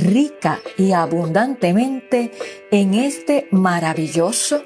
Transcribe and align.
rica 0.00 0.60
y 0.76 0.92
abundantemente 0.92 2.32
en 2.70 2.94
este 2.94 3.48
maravilloso 3.50 4.64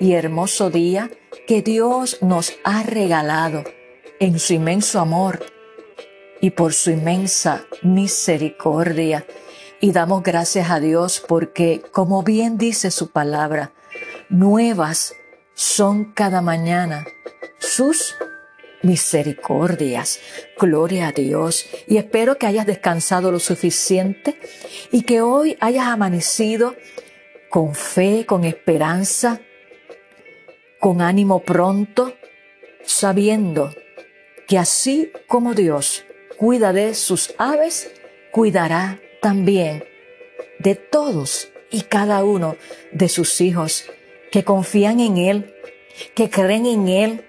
y 0.00 0.12
hermoso 0.12 0.70
día 0.70 1.10
que 1.46 1.62
Dios 1.62 2.18
nos 2.22 2.52
ha 2.64 2.82
regalado 2.82 3.64
en 4.20 4.38
su 4.38 4.54
inmenso 4.54 5.00
amor 5.00 5.40
y 6.40 6.50
por 6.50 6.72
su 6.72 6.90
inmensa 6.90 7.64
misericordia. 7.82 9.26
Y 9.80 9.92
damos 9.92 10.22
gracias 10.22 10.70
a 10.70 10.80
Dios 10.80 11.22
porque, 11.26 11.82
como 11.92 12.22
bien 12.22 12.58
dice 12.58 12.90
su 12.90 13.10
palabra, 13.10 13.72
nuevas 14.28 15.14
son 15.54 16.12
cada 16.12 16.40
mañana 16.40 17.06
sus 17.58 18.14
misericordias. 18.82 20.20
Gloria 20.58 21.08
a 21.08 21.12
Dios. 21.12 21.66
Y 21.86 21.96
espero 21.96 22.38
que 22.38 22.46
hayas 22.46 22.66
descansado 22.66 23.30
lo 23.32 23.38
suficiente 23.38 24.38
y 24.92 25.02
que 25.02 25.20
hoy 25.20 25.56
hayas 25.60 25.86
amanecido 25.86 26.76
con 27.50 27.74
fe, 27.74 28.24
con 28.26 28.44
esperanza, 28.44 29.40
con 30.80 31.00
ánimo 31.00 31.40
pronto, 31.40 32.14
sabiendo 32.84 33.74
que 34.46 34.58
así 34.58 35.12
como 35.26 35.54
Dios 35.54 36.04
cuida 36.36 36.72
de 36.72 36.94
sus 36.94 37.34
aves, 37.38 37.90
cuidará 38.32 39.00
también 39.20 39.84
de 40.58 40.74
todos 40.74 41.50
y 41.70 41.82
cada 41.82 42.24
uno 42.24 42.56
de 42.92 43.08
sus 43.08 43.40
hijos 43.40 43.90
que 44.30 44.44
confían 44.44 45.00
en 45.00 45.16
Él, 45.16 45.54
que 46.14 46.30
creen 46.30 46.66
en 46.66 46.88
Él, 46.88 47.24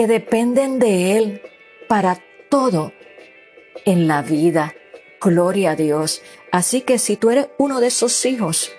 que 0.00 0.06
dependen 0.06 0.78
de 0.78 1.18
Él 1.18 1.42
para 1.86 2.24
todo 2.48 2.94
en 3.84 4.08
la 4.08 4.22
vida. 4.22 4.74
Gloria 5.20 5.72
a 5.72 5.76
Dios. 5.76 6.22
Así 6.50 6.80
que 6.80 6.98
si 6.98 7.18
tú 7.18 7.28
eres 7.28 7.48
uno 7.58 7.80
de 7.80 7.88
esos 7.88 8.24
hijos 8.24 8.72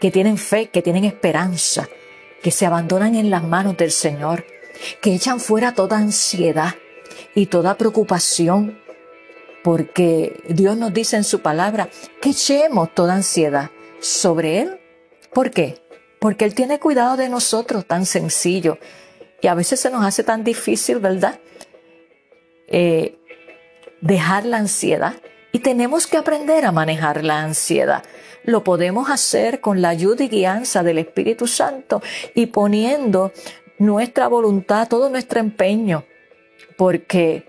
que 0.00 0.12
tienen 0.12 0.38
fe, 0.38 0.68
que 0.68 0.82
tienen 0.82 1.02
esperanza, 1.02 1.88
que 2.44 2.52
se 2.52 2.64
abandonan 2.64 3.16
en 3.16 3.28
las 3.28 3.42
manos 3.42 3.76
del 3.76 3.90
Señor, 3.90 4.46
que 5.00 5.16
echan 5.16 5.40
fuera 5.40 5.74
toda 5.74 5.98
ansiedad 5.98 6.76
y 7.34 7.46
toda 7.46 7.76
preocupación, 7.76 8.80
porque 9.64 10.44
Dios 10.48 10.76
nos 10.76 10.94
dice 10.94 11.16
en 11.16 11.24
su 11.24 11.40
palabra 11.40 11.88
que 12.22 12.30
echemos 12.30 12.94
toda 12.94 13.14
ansiedad 13.14 13.72
sobre 13.98 14.60
Él. 14.60 14.78
¿Por 15.34 15.50
qué? 15.50 15.82
Porque 16.20 16.44
Él 16.44 16.54
tiene 16.54 16.78
cuidado 16.78 17.16
de 17.16 17.28
nosotros, 17.28 17.84
tan 17.84 18.06
sencillo. 18.06 18.78
Y 19.40 19.46
a 19.46 19.54
veces 19.54 19.80
se 19.80 19.90
nos 19.90 20.04
hace 20.04 20.24
tan 20.24 20.44
difícil, 20.44 20.98
¿verdad? 20.98 21.38
Eh, 22.66 23.18
dejar 24.00 24.44
la 24.44 24.58
ansiedad. 24.58 25.14
Y 25.52 25.60
tenemos 25.60 26.06
que 26.06 26.16
aprender 26.16 26.64
a 26.64 26.72
manejar 26.72 27.24
la 27.24 27.40
ansiedad. 27.40 28.02
Lo 28.44 28.64
podemos 28.64 29.10
hacer 29.10 29.60
con 29.60 29.80
la 29.80 29.90
ayuda 29.90 30.24
y 30.24 30.28
guianza 30.28 30.82
del 30.82 30.98
Espíritu 30.98 31.46
Santo 31.46 32.02
y 32.34 32.46
poniendo 32.46 33.32
nuestra 33.78 34.28
voluntad, 34.28 34.88
todo 34.88 35.08
nuestro 35.08 35.40
empeño, 35.40 36.04
porque 36.76 37.44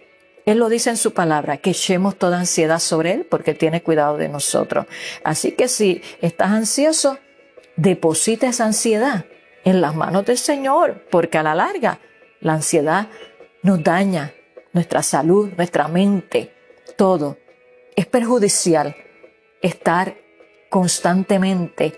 Él 0.46 0.60
lo 0.60 0.70
dice 0.70 0.92
en 0.92 0.98
su 0.98 1.14
palabra, 1.14 1.58
que 1.58 1.72
echemos 1.72 2.18
toda 2.18 2.40
ansiedad 2.40 2.80
sobre 2.80 3.14
Él 3.14 3.26
porque 3.30 3.54
tiene 3.54 3.82
cuidado 3.84 4.18
de 4.18 4.30
nosotros. 4.30 4.86
Así 5.24 5.52
que 5.54 5.68
si 5.68 6.02
estás 6.22 6.52
ansioso, 6.52 7.18
deposita 7.76 8.48
esa 8.48 8.66
ansiedad 8.66 9.26
en 9.64 9.82
las 9.82 9.96
manos 9.96 10.26
del 10.26 10.38
Señor, 10.38 11.06
porque 11.10 11.38
a 11.38 11.44
la 11.44 11.56
larga 11.56 12.00
la 12.42 12.54
ansiedad 12.54 13.08
nos 13.64 13.84
daña 13.84 14.34
nuestra 14.74 15.04
salud, 15.04 15.50
nuestra 15.58 15.88
mente, 15.88 16.54
todo. 16.98 17.38
Es 17.96 18.06
perjudicial 18.06 18.96
estar 19.62 20.16
constantemente 20.70 21.98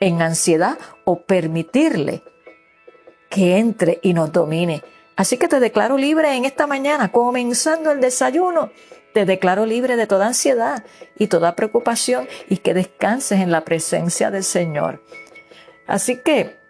en 0.00 0.22
ansiedad 0.22 0.78
o 1.04 1.22
permitirle 1.22 2.22
que 3.30 3.58
entre 3.58 3.98
y 4.02 4.14
nos 4.14 4.32
domine. 4.32 4.82
Así 5.16 5.38
que 5.38 5.48
te 5.48 5.60
declaro 5.60 5.96
libre 5.96 6.34
en 6.36 6.44
esta 6.44 6.66
mañana, 6.66 7.10
comenzando 7.10 7.90
el 7.90 8.00
desayuno. 8.00 8.70
Te 9.14 9.24
declaro 9.24 9.66
libre 9.66 9.96
de 9.96 10.06
toda 10.06 10.26
ansiedad 10.28 10.84
y 11.18 11.26
toda 11.26 11.54
preocupación 11.54 12.28
y 12.48 12.58
que 12.58 12.74
descanses 12.74 13.40
en 13.40 13.50
la 13.50 13.64
presencia 13.64 14.30
del 14.30 14.44
Señor. 14.44 15.02
Así 15.86 16.16
que 16.16 16.61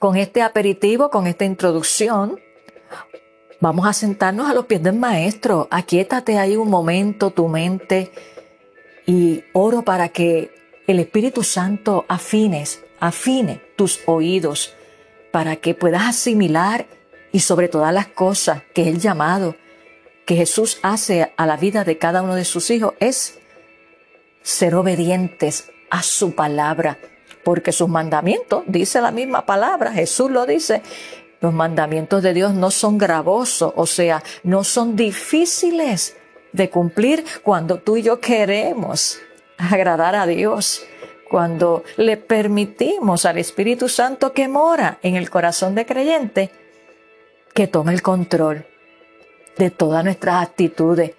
con 0.00 0.16
este 0.16 0.40
aperitivo, 0.40 1.10
con 1.10 1.26
esta 1.26 1.44
introducción, 1.44 2.40
vamos 3.60 3.86
a 3.86 3.92
sentarnos 3.92 4.50
a 4.50 4.54
los 4.54 4.64
pies 4.64 4.82
del 4.82 4.96
maestro. 4.96 5.68
Aquietate 5.70 6.38
ahí 6.38 6.56
un 6.56 6.70
momento 6.70 7.30
tu 7.30 7.48
mente 7.48 8.10
y 9.06 9.44
oro 9.52 9.82
para 9.82 10.08
que 10.08 10.50
el 10.86 11.00
Espíritu 11.00 11.44
Santo 11.44 12.06
afines, 12.08 12.82
afine 12.98 13.60
tus 13.76 14.00
oídos 14.06 14.74
para 15.32 15.56
que 15.56 15.74
puedas 15.74 16.02
asimilar 16.08 16.86
y 17.30 17.40
sobre 17.40 17.68
todas 17.68 17.92
las 17.92 18.06
cosas 18.06 18.62
que 18.74 18.88
el 18.88 19.00
llamado 19.00 19.54
que 20.24 20.34
Jesús 20.34 20.78
hace 20.82 21.30
a 21.36 21.44
la 21.44 21.58
vida 21.58 21.84
de 21.84 21.98
cada 21.98 22.22
uno 22.22 22.36
de 22.36 22.46
sus 22.46 22.70
hijos 22.70 22.94
es 23.00 23.38
ser 24.40 24.74
obedientes 24.74 25.70
a 25.90 26.02
su 26.02 26.34
palabra, 26.34 26.98
porque 27.44 27.72
sus 27.72 27.88
mandamientos, 27.88 28.64
dice 28.66 29.00
la 29.00 29.10
misma 29.10 29.46
palabra, 29.46 29.92
Jesús 29.92 30.30
lo 30.30 30.46
dice, 30.46 30.82
los 31.40 31.52
mandamientos 31.52 32.22
de 32.22 32.34
Dios 32.34 32.52
no 32.54 32.70
son 32.70 32.98
gravosos, 32.98 33.72
o 33.74 33.86
sea, 33.86 34.22
no 34.42 34.62
son 34.64 34.94
difíciles 34.96 36.16
de 36.52 36.68
cumplir 36.68 37.24
cuando 37.42 37.78
tú 37.78 37.96
y 37.96 38.02
yo 38.02 38.20
queremos 38.20 39.18
agradar 39.56 40.14
a 40.14 40.26
Dios, 40.26 40.82
cuando 41.30 41.84
le 41.96 42.16
permitimos 42.16 43.24
al 43.24 43.38
Espíritu 43.38 43.88
Santo 43.88 44.32
que 44.32 44.48
mora 44.48 44.98
en 45.02 45.16
el 45.16 45.30
corazón 45.30 45.74
de 45.74 45.86
creyente, 45.86 46.50
que 47.54 47.68
tome 47.68 47.92
el 47.92 48.02
control 48.02 48.66
de 49.56 49.70
todas 49.70 50.04
nuestras 50.04 50.42
actitudes. 50.42 51.12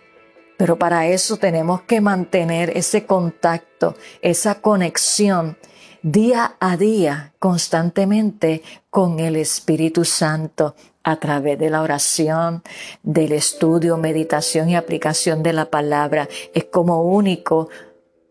Pero 0.57 0.77
para 0.77 1.07
eso 1.07 1.37
tenemos 1.37 1.81
que 1.83 2.01
mantener 2.01 2.75
ese 2.77 3.05
contacto, 3.05 3.95
esa 4.21 4.61
conexión 4.61 5.57
día 6.03 6.55
a 6.59 6.77
día, 6.77 7.33
constantemente 7.39 8.63
con 8.89 9.19
el 9.19 9.35
Espíritu 9.35 10.05
Santo 10.05 10.75
a 11.03 11.17
través 11.17 11.57
de 11.59 11.69
la 11.69 11.81
oración, 11.81 12.63
del 13.03 13.31
estudio, 13.31 13.97
meditación 13.97 14.69
y 14.69 14.75
aplicación 14.75 15.43
de 15.43 15.53
la 15.53 15.69
palabra. 15.69 16.27
Es 16.53 16.65
como 16.65 17.03
único 17.03 17.69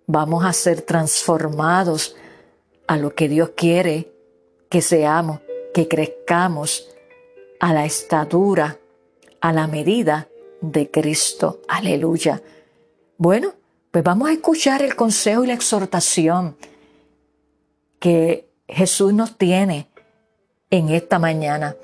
vamos 0.06 0.44
a 0.44 0.52
ser 0.52 0.82
transformados 0.82 2.16
a 2.86 2.96
lo 2.96 3.14
que 3.14 3.28
Dios 3.28 3.50
quiere 3.56 4.12
que 4.68 4.82
seamos, 4.82 5.40
que 5.72 5.88
crezcamos 5.88 6.88
a 7.60 7.72
la 7.72 7.84
estatura, 7.84 8.78
a 9.40 9.52
la 9.52 9.66
medida 9.66 10.28
de 10.60 10.90
Cristo. 10.90 11.60
Aleluya. 11.68 12.42
Bueno, 13.16 13.52
pues 13.90 14.02
vamos 14.04 14.28
a 14.28 14.32
escuchar 14.32 14.82
el 14.82 14.96
consejo 14.96 15.44
y 15.44 15.48
la 15.48 15.54
exhortación 15.54 16.56
que 18.00 18.50
Jesús 18.66 19.12
nos 19.12 19.36
tiene 19.38 19.88
en 20.70 20.88
esta 20.88 21.18
mañana. 21.18 21.76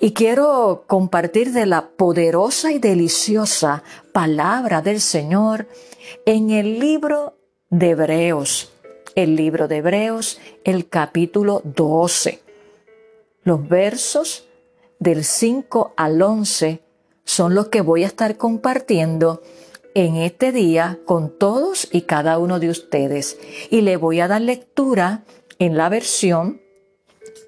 Y 0.00 0.12
quiero 0.12 0.84
compartir 0.86 1.52
de 1.52 1.66
la 1.66 1.88
poderosa 1.88 2.72
y 2.72 2.78
deliciosa 2.78 3.82
palabra 4.12 4.82
del 4.82 5.00
Señor 5.00 5.66
en 6.26 6.50
el 6.50 6.78
libro 6.78 7.36
de 7.70 7.90
Hebreos. 7.90 8.72
El 9.14 9.36
libro 9.36 9.68
de 9.68 9.78
Hebreos, 9.78 10.40
el 10.64 10.88
capítulo 10.88 11.62
12. 11.64 12.40
Los 13.44 13.68
versos 13.68 14.46
del 14.98 15.24
5 15.24 15.94
al 15.96 16.22
11 16.22 16.80
son 17.24 17.54
los 17.54 17.68
que 17.68 17.80
voy 17.80 18.04
a 18.04 18.06
estar 18.06 18.36
compartiendo 18.36 19.42
en 19.94 20.16
este 20.16 20.52
día 20.52 20.98
con 21.04 21.36
todos 21.36 21.88
y 21.92 22.02
cada 22.02 22.38
uno 22.38 22.60
de 22.60 22.70
ustedes. 22.70 23.38
Y 23.68 23.82
le 23.82 23.96
voy 23.96 24.20
a 24.20 24.28
dar 24.28 24.40
lectura 24.40 25.24
en 25.62 25.76
la 25.76 25.88
versión 25.88 26.60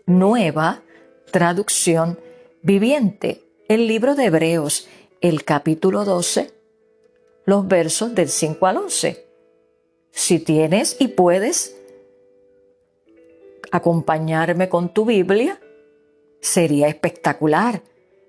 nueva 0.07 0.85
traducción 1.33 2.21
viviente, 2.63 3.43
el 3.67 3.89
libro 3.89 4.15
de 4.15 4.27
Hebreos, 4.27 4.87
el 5.21 5.45
capítulo 5.45 6.05
12, 6.05 6.53
los 7.45 7.67
versos 7.67 8.15
del 8.15 8.29
5 8.29 8.67
al 8.69 8.77
11. 8.77 9.27
si 10.13 10.39
tienes 10.39 10.97
y 11.01 11.09
puedes 11.09 11.75
acompañarme 13.73 14.69
con 14.69 14.95
tu 14.95 15.05
Biblia, 15.07 15.61
sería 16.41 16.87
espectacular, 16.87 17.83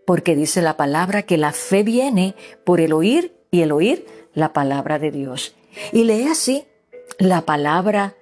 porque 0.07 0.35
dice 0.35 0.63
la 0.63 0.77
palabra 0.77 1.21
que 1.21 1.37
la 1.37 1.51
fe 1.51 1.83
viene 1.83 2.33
por 2.63 2.79
el 2.79 2.91
oír 2.91 3.35
y 3.51 3.61
el 3.61 3.71
oír 3.71 4.07
la 4.33 4.51
palabra 4.51 4.97
de 4.97 5.11
Dios. 5.11 5.53
Y 5.91 6.05
lee 6.05 6.23
así 6.23 6.65
la 7.19 7.41
palabra 7.41 8.15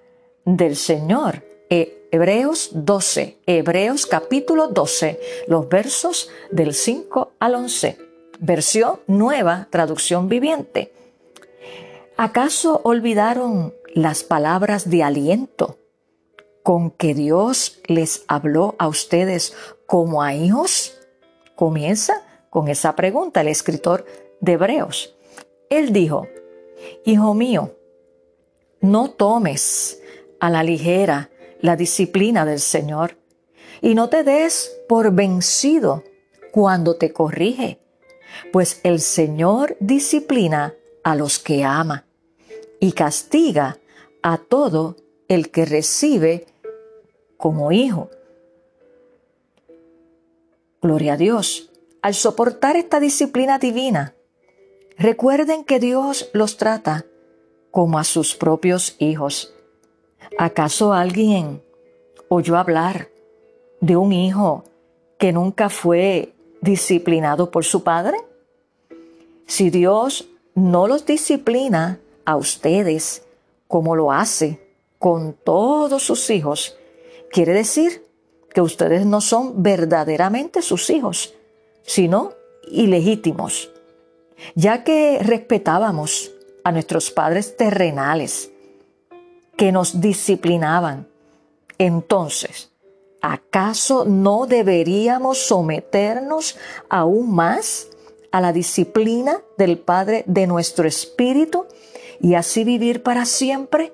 del 0.43 0.75
Señor. 0.75 1.52
E, 1.75 2.07
Hebreos 2.11 2.69
12, 2.73 3.39
Hebreos 3.47 4.05
capítulo 4.05 4.67
12, 4.67 5.19
los 5.47 5.67
versos 5.69 6.29
del 6.51 6.75
5 6.75 7.31
al 7.39 7.55
11. 7.55 7.97
Versión 8.39 8.99
nueva, 9.07 9.69
traducción 9.71 10.29
viviente. 10.29 10.93
¿Acaso 12.15 12.79
olvidaron 12.83 13.73
las 13.95 14.23
palabras 14.23 14.87
de 14.91 15.01
aliento 15.01 15.79
con 16.61 16.91
que 16.91 17.15
Dios 17.15 17.81
les 17.87 18.23
habló 18.27 18.75
a 18.77 18.87
ustedes 18.87 19.55
como 19.87 20.21
a 20.21 20.35
hijos? 20.35 20.99
Comienza 21.55 22.21
con 22.51 22.67
esa 22.67 22.95
pregunta 22.95 23.41
el 23.41 23.47
escritor 23.47 24.05
de 24.41 24.51
Hebreos. 24.51 25.15
Él 25.71 25.91
dijo, 25.91 26.27
Hijo 27.03 27.33
mío, 27.33 27.75
no 28.79 29.09
tomes 29.09 30.03
a 30.39 30.51
la 30.51 30.61
ligera 30.61 31.31
la 31.63 31.77
disciplina 31.77 32.45
del 32.45 32.59
Señor 32.59 33.17
y 33.81 33.95
no 33.95 34.09
te 34.09 34.23
des 34.23 34.81
por 34.89 35.13
vencido 35.13 36.03
cuando 36.51 36.97
te 36.97 37.13
corrige, 37.13 37.79
pues 38.51 38.81
el 38.83 38.99
Señor 38.99 39.77
disciplina 39.79 40.75
a 41.05 41.15
los 41.15 41.39
que 41.39 41.63
ama 41.63 42.05
y 42.81 42.91
castiga 42.91 43.79
a 44.21 44.37
todo 44.37 44.97
el 45.29 45.51
que 45.51 45.63
recibe 45.63 46.47
como 47.37 47.71
hijo. 47.71 48.09
Gloria 50.81 51.13
a 51.13 51.17
Dios. 51.17 51.71
Al 52.01 52.13
soportar 52.13 52.75
esta 52.75 52.99
disciplina 52.99 53.57
divina, 53.57 54.15
recuerden 54.97 55.63
que 55.63 55.79
Dios 55.79 56.29
los 56.33 56.57
trata 56.57 57.05
como 57.71 57.99
a 57.99 58.03
sus 58.03 58.35
propios 58.35 58.97
hijos. 58.99 59.52
¿Acaso 60.37 60.93
alguien 60.93 61.61
oyó 62.27 62.57
hablar 62.57 63.09
de 63.81 63.95
un 63.95 64.11
hijo 64.13 64.63
que 65.19 65.31
nunca 65.31 65.69
fue 65.69 66.33
disciplinado 66.61 67.51
por 67.51 67.65
su 67.65 67.83
padre? 67.83 68.17
Si 69.45 69.69
Dios 69.69 70.27
no 70.55 70.87
los 70.87 71.05
disciplina 71.05 71.99
a 72.25 72.35
ustedes 72.35 73.23
como 73.67 73.95
lo 73.95 74.11
hace 74.11 74.59
con 74.97 75.33
todos 75.33 76.01
sus 76.01 76.29
hijos, 76.29 76.77
quiere 77.31 77.53
decir 77.53 78.03
que 78.53 78.61
ustedes 78.61 79.05
no 79.05 79.21
son 79.21 79.61
verdaderamente 79.61 80.61
sus 80.61 80.89
hijos, 80.89 81.35
sino 81.83 82.31
ilegítimos, 82.71 83.69
ya 84.55 84.83
que 84.83 85.19
respetábamos 85.21 86.31
a 86.63 86.71
nuestros 86.71 87.11
padres 87.11 87.55
terrenales 87.57 88.52
que 89.57 89.71
nos 89.71 90.01
disciplinaban. 90.01 91.07
Entonces, 91.77 92.71
¿acaso 93.21 94.05
no 94.05 94.45
deberíamos 94.45 95.39
someternos 95.39 96.57
aún 96.89 97.33
más 97.33 97.87
a 98.31 98.41
la 98.41 98.51
disciplina 98.51 99.41
del 99.57 99.77
Padre 99.79 100.23
de 100.27 100.47
nuestro 100.47 100.87
espíritu 100.87 101.65
y 102.19 102.35
así 102.35 102.63
vivir 102.63 103.03
para 103.03 103.25
siempre? 103.25 103.93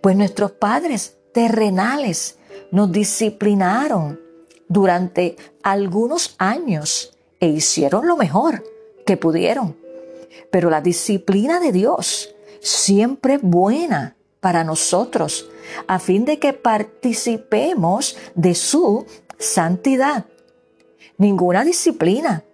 Pues 0.00 0.16
nuestros 0.16 0.52
padres 0.52 1.16
terrenales 1.32 2.38
nos 2.70 2.90
disciplinaron 2.92 4.20
durante 4.68 5.36
algunos 5.62 6.36
años 6.38 7.16
e 7.40 7.48
hicieron 7.48 8.06
lo 8.06 8.16
mejor 8.16 8.64
que 9.04 9.16
pudieron. 9.16 9.76
Pero 10.50 10.70
la 10.70 10.80
disciplina 10.80 11.60
de 11.60 11.72
Dios 11.72 12.34
siempre 12.60 13.34
es 13.34 13.42
buena 13.42 14.16
para 14.44 14.62
nosotros, 14.62 15.48
a 15.86 15.98
fin 15.98 16.26
de 16.26 16.38
que 16.38 16.52
participemos 16.52 18.14
de 18.34 18.54
su 18.54 19.06
santidad. 19.38 20.26
Ninguna 21.16 21.64
disciplina 21.64 22.44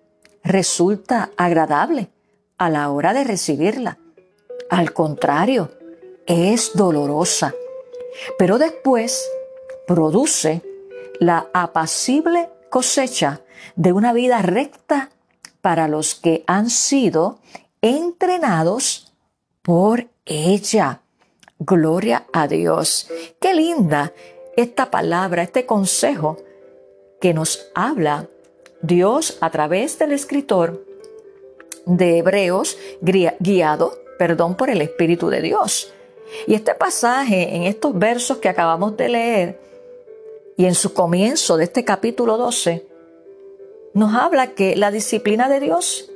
resulta 0.45 1.33
agradable 1.37 2.09
a 2.59 2.71
la 2.71 2.93
hora 2.93 3.13
de 3.13 3.25
recibirla. 3.25 3.99
Al 4.71 4.93
contrario, 4.93 5.73
es 6.27 6.71
dolorosa. 6.75 7.57
Pero 8.39 8.59
después 8.59 9.29
produce 9.89 10.63
la 11.19 11.49
apacible 11.53 12.51
cosecha 12.71 13.41
de 13.75 13.93
una 13.93 14.13
vida 14.13 14.43
recta 14.43 15.11
para 15.61 15.89
los 15.89 16.15
que 16.15 16.45
han 16.47 16.71
sido 16.71 17.41
entrenados 17.83 19.13
por 19.63 20.07
ella. 20.25 21.01
Gloria 21.63 22.27
a 22.33 22.49
Dios. 22.49 23.11
Qué 23.39 23.53
linda 23.53 24.15
esta 24.57 24.91
palabra, 24.91 25.43
este 25.43 25.67
consejo 25.67 26.39
que 27.21 27.35
nos 27.35 27.71
habla 27.75 28.29
Dios 28.81 29.37
a 29.43 29.51
través 29.51 29.99
del 29.99 30.13
escritor 30.13 30.87
de 31.85 32.19
Hebreos, 32.19 32.79
guiado, 33.03 33.93
perdón, 34.19 34.57
por 34.57 34.71
el 34.71 34.81
Espíritu 34.81 35.29
de 35.29 35.43
Dios. 35.43 35.93
Y 36.47 36.55
este 36.55 36.75
pasaje, 36.75 37.55
en 37.55 37.65
estos 37.65 37.99
versos 37.99 38.39
que 38.39 38.49
acabamos 38.49 38.97
de 38.97 39.09
leer, 39.11 39.61
y 40.57 40.65
en 40.65 40.75
su 40.75 40.95
comienzo 40.95 41.59
de 41.59 41.65
este 41.65 41.85
capítulo 41.85 42.39
12, 42.39 42.87
nos 43.93 44.15
habla 44.15 44.55
que 44.55 44.77
la 44.77 44.91
disciplina 44.91 45.51
de 45.51 45.61
Dios 45.61 46.10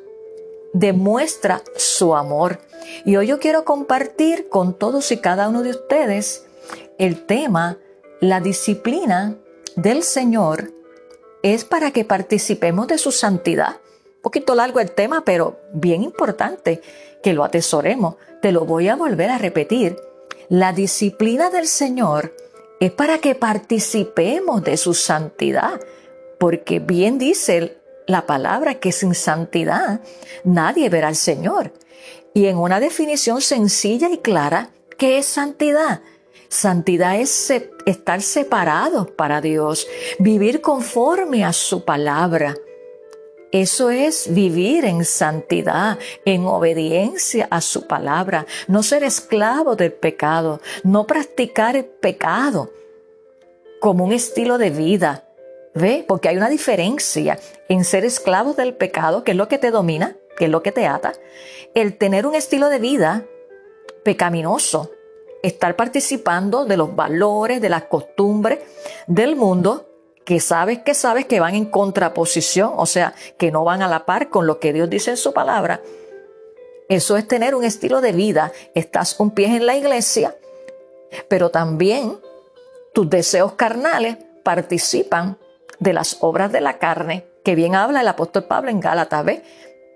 demuestra 0.74 1.62
su 1.76 2.14
amor. 2.14 2.58
Y 3.06 3.16
hoy 3.16 3.28
yo 3.28 3.38
quiero 3.38 3.64
compartir 3.64 4.50
con 4.50 4.74
todos 4.74 5.10
y 5.10 5.16
cada 5.16 5.48
uno 5.48 5.62
de 5.62 5.70
ustedes 5.70 6.44
el 6.98 7.24
tema, 7.24 7.78
la 8.20 8.40
disciplina 8.40 9.36
del 9.76 10.02
Señor 10.02 10.72
es 11.42 11.64
para 11.64 11.90
que 11.90 12.04
participemos 12.04 12.86
de 12.88 12.98
su 12.98 13.12
santidad. 13.12 13.76
Un 14.16 14.22
poquito 14.22 14.54
largo 14.54 14.81
el 14.81 14.90
tema, 14.90 15.24
pero 15.24 15.60
bien 15.72 16.02
importante 16.02 16.82
que 17.22 17.32
lo 17.32 17.44
atesoremos. 17.44 18.16
Te 18.43 18.52
lo 18.52 18.64
voy 18.64 18.88
a 18.88 18.96
volver 18.96 19.31
a 19.31 19.38
repetir. 19.38 19.96
La 20.48 20.72
disciplina 20.72 21.50
del 21.50 21.66
Señor 21.66 22.34
es 22.81 22.90
para 22.90 23.19
que 23.19 23.34
participemos 23.34 24.62
de 24.64 24.76
su 24.76 24.94
santidad, 24.94 25.81
porque 26.38 26.81
bien 26.81 27.19
dice 27.19 27.78
la 28.06 28.27
palabra 28.27 28.75
que 28.75 28.93
sin 28.93 29.15
santidad 29.15 30.01
nadie 30.44 30.89
verá 30.89 31.08
al 31.08 31.17
Señor. 31.17 31.73
Y 32.34 32.46
en 32.46 32.58
una 32.58 32.81
definición 32.81 33.41
sencilla 33.41 34.08
y 34.11 34.19
clara, 34.19 34.70
¿qué 34.99 35.19
es 35.19 35.27
santidad? 35.27 36.03
Santidad 36.49 37.19
es 37.19 37.53
estar 37.87 38.23
separados 38.23 39.11
para 39.11 39.41
Dios, 39.41 39.87
vivir 40.19 40.61
conforme 40.61 41.44
a 41.44 41.53
su 41.53 41.84
palabra. 41.84 42.55
Eso 43.51 43.91
es 43.91 44.34
vivir 44.34 44.84
en 44.84 45.05
santidad, 45.05 45.99
en 46.25 46.44
obediencia 46.46 47.46
a 47.51 47.61
su 47.61 47.87
palabra, 47.87 48.46
no 48.67 48.82
ser 48.82 49.05
esclavo 49.05 49.77
del 49.77 49.93
pecado, 49.93 50.61
no 50.82 51.06
practicar 51.06 51.77
el 51.77 51.84
pecado 51.84 52.73
como 53.81 54.05
un 54.05 54.13
estilo 54.13 54.58
de 54.58 54.70
vida. 54.70 55.25
¿Ve? 55.74 56.04
Porque 56.06 56.28
hay 56.28 56.36
una 56.36 56.48
diferencia 56.48 57.38
en 57.69 57.84
ser 57.84 58.04
esclavo 58.04 58.54
del 58.54 58.74
pecado, 58.74 59.24
que 59.24 59.32
es 59.32 59.36
lo 59.36 59.48
que 59.48 59.58
te 59.58 59.70
domina, 59.70 60.16
que 60.36 60.44
es 60.44 60.50
lo 60.50 60.62
que 60.62 60.72
te 60.72 60.86
ata, 60.86 61.12
el 61.74 61.98
tener 61.98 62.26
un 62.26 62.34
estilo 62.34 62.69
de 62.69 62.78
vida 62.78 63.24
pecaminoso, 64.04 64.93
estar 65.43 65.76
participando 65.76 66.64
de 66.64 66.76
los 66.76 66.94
valores, 66.94 67.60
de 67.60 67.69
las 67.69 67.84
costumbres 67.84 68.60
del 69.06 69.36
mundo 69.36 69.90
que 70.24 70.40
sabes 70.40 70.78
que 70.78 70.94
sabes 70.94 71.26
que 71.26 71.40
van 71.40 71.54
en 71.54 71.66
contraposición, 71.66 72.72
o 72.76 72.86
sea, 72.86 73.14
que 73.36 73.50
no 73.50 73.64
van 73.64 73.82
a 73.82 73.88
la 73.88 74.06
par 74.06 74.31
con 74.31 74.46
lo 74.46 74.58
que 74.58 74.72
Dios 74.72 74.88
dice 74.88 75.10
en 75.10 75.16
su 75.16 75.32
palabra. 75.32 75.82
Eso 76.88 77.16
es 77.16 77.28
tener 77.28 77.54
un 77.54 77.64
estilo 77.64 78.00
de 78.00 78.12
vida. 78.12 78.52
Estás 78.74 79.20
un 79.20 79.32
pie 79.32 79.48
en 79.48 79.66
la 79.66 79.76
iglesia, 79.76 80.36
pero 81.28 81.50
también 81.50 82.19
tus 82.93 83.08
deseos 83.08 83.52
carnales 83.52 84.16
participan 84.43 85.38
de 85.84 85.93
las 85.93 86.17
obras 86.20 86.50
de 86.50 86.60
la 86.60 86.79
carne, 86.79 87.26
que 87.44 87.55
bien 87.55 87.76
habla 87.76 88.00
el 88.00 88.08
apóstol 88.08 88.44
Pablo 88.44 88.70
en 88.70 88.81
Gálatas, 88.81 89.24
¿ves? 89.24 89.43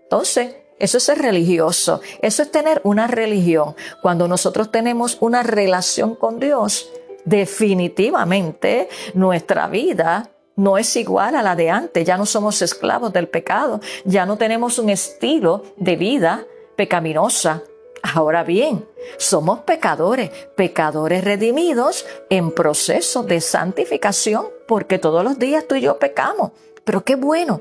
Entonces, 0.05 0.55
eso 0.79 0.99
es 0.99 1.03
ser 1.03 1.19
religioso, 1.19 2.01
eso 2.23 2.43
es 2.43 2.53
tener 2.53 2.81
una 2.85 3.09
religión. 3.09 3.75
Cuando 4.01 4.29
nosotros 4.29 4.71
tenemos 4.71 5.17
una 5.21 5.43
relación 5.43 6.15
con 6.15 6.39
Dios, 6.39 6.91
definitivamente 7.25 8.89
nuestra 9.15 9.67
vida 9.67 10.31
no 10.57 10.77
es 10.77 10.95
igual 10.97 11.35
a 11.35 11.43
la 11.43 11.57
de 11.57 11.71
antes, 11.71 12.07
ya 12.07 12.17
no 12.17 12.27
somos 12.27 12.61
esclavos 12.63 13.13
del 13.13 13.29
pecado, 13.29 13.81
ya 14.05 14.27
no 14.27 14.37
tenemos 14.37 14.79
un 14.79 14.91
estilo 14.91 15.63
de 15.77 15.97
vida 15.97 16.45
pecaminosa 16.77 17.63
Ahora 18.03 18.45
bien, 18.45 18.87
somos 19.17 19.61
pecadores, 19.61 20.31
pecadores 20.57 21.25
redimidos 21.25 22.07
en 22.31 22.53
proceso 22.53 23.23
de 23.23 23.41
santificación, 23.41 24.47
porque 24.67 24.99
todos 24.99 25.25
los 25.25 25.39
días 25.39 25.67
tú 25.67 25.75
y 25.75 25.81
yo 25.81 25.99
pecamos. 25.99 26.53
Pero 26.85 27.05
qué 27.05 27.17
bueno 27.17 27.61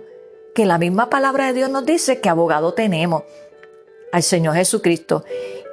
que 0.54 0.66
la 0.66 0.78
misma 0.78 1.10
palabra 1.10 1.48
de 1.48 1.54
Dios 1.54 1.70
nos 1.70 1.86
dice 1.86 2.20
que 2.20 2.30
abogado 2.30 2.74
tenemos 2.74 3.24
al 4.12 4.24
Señor 4.24 4.56
Jesucristo 4.56 5.24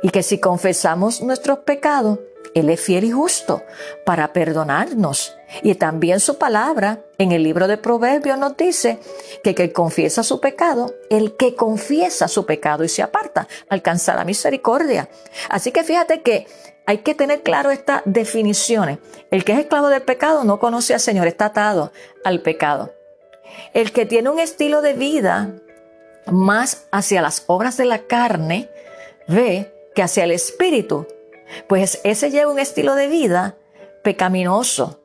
y 0.02 0.10
que 0.10 0.22
si 0.22 0.38
confesamos 0.38 1.22
nuestros 1.22 1.60
pecados, 1.60 2.18
Él 2.54 2.70
es 2.70 2.80
fiel 2.80 3.04
y 3.04 3.10
justo 3.10 3.62
para 4.04 4.32
perdonarnos. 4.32 5.36
Y 5.62 5.74
también 5.74 6.20
su 6.20 6.36
palabra 6.38 7.00
en 7.18 7.32
el 7.32 7.42
libro 7.42 7.68
de 7.68 7.76
Proverbios 7.76 8.38
nos 8.38 8.56
dice 8.56 8.98
que 9.42 9.54
que 9.54 9.72
confiesa 9.72 10.22
su 10.22 10.40
pecado, 10.40 10.94
el 11.10 11.36
que 11.36 11.54
confiesa 11.54 12.28
su 12.28 12.46
pecado 12.46 12.84
y 12.84 12.88
se 12.88 13.02
aparta, 13.02 13.48
alcanzará 13.68 14.24
misericordia. 14.24 15.08
Así 15.48 15.70
que 15.70 15.84
fíjate 15.84 16.22
que 16.22 16.46
hay 16.86 16.98
que 16.98 17.14
tener 17.14 17.42
claro 17.42 17.70
estas 17.70 18.02
definiciones. 18.04 18.98
El 19.30 19.44
que 19.44 19.52
es 19.52 19.58
esclavo 19.60 19.88
del 19.88 20.02
pecado 20.02 20.44
no 20.44 20.58
conoce 20.58 20.94
al 20.94 21.00
Señor, 21.00 21.26
está 21.26 21.46
atado 21.46 21.92
al 22.24 22.40
pecado. 22.40 22.92
El 23.72 23.92
que 23.92 24.06
tiene 24.06 24.30
un 24.30 24.38
estilo 24.38 24.82
de 24.82 24.92
vida 24.92 25.52
más 26.26 26.86
hacia 26.90 27.22
las 27.22 27.44
obras 27.46 27.76
de 27.76 27.84
la 27.84 28.00
carne, 28.00 28.70
ve 29.28 29.72
que 29.94 30.02
hacia 30.02 30.24
el 30.24 30.32
espíritu, 30.32 31.06
pues 31.68 32.00
ese 32.04 32.30
lleva 32.30 32.50
un 32.50 32.58
estilo 32.58 32.94
de 32.94 33.08
vida 33.08 33.56
pecaminoso. 34.02 35.00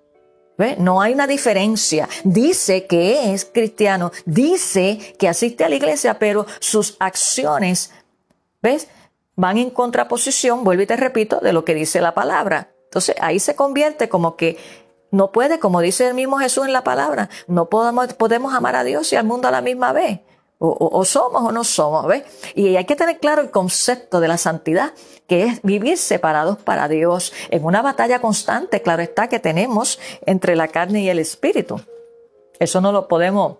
¿Ve? 0.57 0.75
No 0.77 1.01
hay 1.01 1.13
una 1.13 1.25
diferencia. 1.25 2.09
Dice 2.25 2.85
que 2.85 3.33
es 3.33 3.45
cristiano, 3.45 4.11
dice 4.25 5.15
que 5.17 5.29
asiste 5.29 5.63
a 5.63 5.69
la 5.69 5.75
iglesia, 5.75 6.19
pero 6.19 6.45
sus 6.59 6.97
acciones, 6.99 7.91
¿ves? 8.61 8.89
Van 9.37 9.57
en 9.57 9.69
contraposición, 9.69 10.65
vuelvo 10.65 10.83
y 10.83 10.85
te 10.85 10.97
repito, 10.97 11.39
de 11.39 11.53
lo 11.53 11.63
que 11.63 11.73
dice 11.73 12.01
la 12.01 12.13
palabra. 12.13 12.73
Entonces 12.83 13.15
ahí 13.21 13.39
se 13.39 13.55
convierte 13.55 14.09
como 14.09 14.35
que 14.35 14.57
no 15.11 15.31
puede, 15.31 15.59
como 15.59 15.79
dice 15.79 16.07
el 16.07 16.13
mismo 16.13 16.39
Jesús 16.39 16.65
en 16.65 16.73
la 16.73 16.83
palabra, 16.83 17.29
no 17.47 17.69
podemos, 17.69 18.13
podemos 18.13 18.53
amar 18.53 18.75
a 18.75 18.83
Dios 18.83 19.11
y 19.13 19.15
al 19.15 19.25
mundo 19.25 19.47
a 19.47 19.51
la 19.51 19.61
misma 19.61 19.93
vez. 19.93 20.19
O, 20.61 21.05
somos 21.05 21.41
o 21.41 21.53
no 21.53 21.63
somos, 21.63 22.05
¿ves? 22.05 22.23
Y 22.53 22.75
hay 22.75 22.83
que 22.83 22.97
tener 22.97 23.19
claro 23.19 23.41
el 23.41 23.49
concepto 23.49 24.19
de 24.19 24.27
la 24.27 24.37
santidad, 24.37 24.93
que 25.25 25.43
es 25.43 25.61
vivir 25.61 25.97
separados 25.97 26.57
para 26.57 26.89
Dios 26.89 27.31
en 27.49 27.63
una 27.63 27.81
batalla 27.81 28.19
constante, 28.19 28.81
claro 28.81 29.01
está, 29.01 29.29
que 29.29 29.39
tenemos 29.39 29.99
entre 30.25 30.57
la 30.57 30.67
carne 30.67 31.01
y 31.01 31.09
el 31.09 31.19
espíritu. 31.19 31.79
Eso 32.59 32.81
no 32.81 32.91
lo 32.91 33.07
podemos 33.07 33.59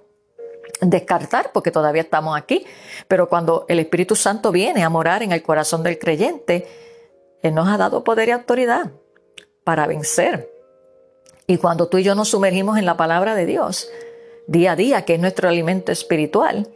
descartar 0.81 1.51
porque 1.53 1.71
todavía 1.71 2.01
estamos 2.01 2.37
aquí, 2.37 2.65
pero 3.07 3.29
cuando 3.29 3.65
el 3.69 3.79
Espíritu 3.79 4.15
Santo 4.15 4.51
viene 4.51 4.83
a 4.83 4.89
morar 4.89 5.23
en 5.23 5.31
el 5.31 5.41
corazón 5.41 5.83
del 5.83 5.99
creyente, 5.99 6.67
Él 7.41 7.55
nos 7.55 7.69
ha 7.69 7.77
dado 7.77 8.03
poder 8.03 8.27
y 8.27 8.31
autoridad 8.31 8.91
para 9.63 9.87
vencer. 9.87 10.51
Y 11.47 11.57
cuando 11.57 11.87
tú 11.87 11.97
y 11.97 12.03
yo 12.03 12.13
nos 12.13 12.29
sumergimos 12.29 12.77
en 12.77 12.85
la 12.85 12.97
palabra 12.97 13.35
de 13.35 13.45
Dios, 13.45 13.89
día 14.47 14.73
a 14.73 14.75
día, 14.75 15.05
que 15.05 15.15
es 15.15 15.19
nuestro 15.19 15.49
alimento 15.49 15.91
espiritual, 15.91 16.67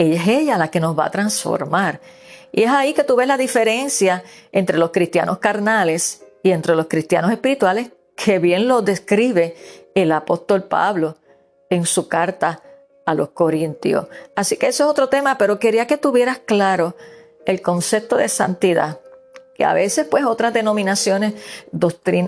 es 0.00 0.26
ella 0.26 0.58
la 0.58 0.68
que 0.68 0.80
nos 0.80 0.98
va 0.98 1.06
a 1.06 1.10
transformar. 1.10 2.00
Y 2.52 2.62
es 2.62 2.70
ahí 2.70 2.94
que 2.94 3.04
tú 3.04 3.16
ves 3.16 3.28
la 3.28 3.36
diferencia 3.36 4.24
entre 4.52 4.78
los 4.78 4.90
cristianos 4.90 5.38
carnales 5.38 6.24
y 6.42 6.50
entre 6.50 6.74
los 6.74 6.86
cristianos 6.86 7.30
espirituales, 7.30 7.90
que 8.16 8.38
bien 8.38 8.66
lo 8.66 8.82
describe 8.82 9.54
el 9.94 10.12
apóstol 10.12 10.64
Pablo 10.64 11.16
en 11.68 11.86
su 11.86 12.08
carta 12.08 12.62
a 13.06 13.14
los 13.14 13.30
Corintios. 13.30 14.06
Así 14.34 14.56
que 14.56 14.68
eso 14.68 14.84
es 14.84 14.90
otro 14.90 15.08
tema, 15.08 15.38
pero 15.38 15.58
quería 15.58 15.86
que 15.86 15.96
tuvieras 15.96 16.38
claro 16.38 16.96
el 17.46 17.62
concepto 17.62 18.16
de 18.16 18.28
santidad, 18.28 19.00
a 19.64 19.72
veces 19.72 20.06
pues 20.10 20.24
otras 20.24 20.52
denominaciones 20.52 21.34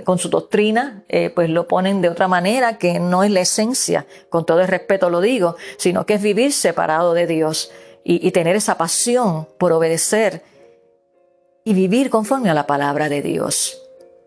con 0.05 0.19
su 0.19 0.29
doctrina 0.29 1.05
eh, 1.09 1.31
pues 1.35 1.51
lo 1.51 1.69
ponen 1.69 2.01
de 2.01 2.09
otra 2.09 2.29
manera, 2.29 2.79
que 2.79 3.01
no 3.01 3.25
es 3.25 3.31
la 3.31 3.41
esencia, 3.41 4.07
con 4.29 4.47
todo 4.47 4.61
el 4.61 4.69
respeto 4.69 5.11
lo 5.11 5.21
digo, 5.21 5.57
sino 5.77 6.07
que 6.07 6.15
es 6.15 6.23
vivir 6.23 6.53
separado 6.53 7.15
de 7.15 7.27
Dios 7.27 7.71
y, 8.05 8.27
y 8.27 8.31
tener 8.33 8.57
esa 8.57 8.77
pasión 8.77 9.49
por 9.59 9.73
obedecer 9.73 10.43
y 11.65 11.75
vivir 11.75 12.11
conforme 12.11 12.51
a 12.51 12.55
la 12.55 12.67
palabra 12.67 13.09
de 13.09 13.23
Dios. 13.23 13.79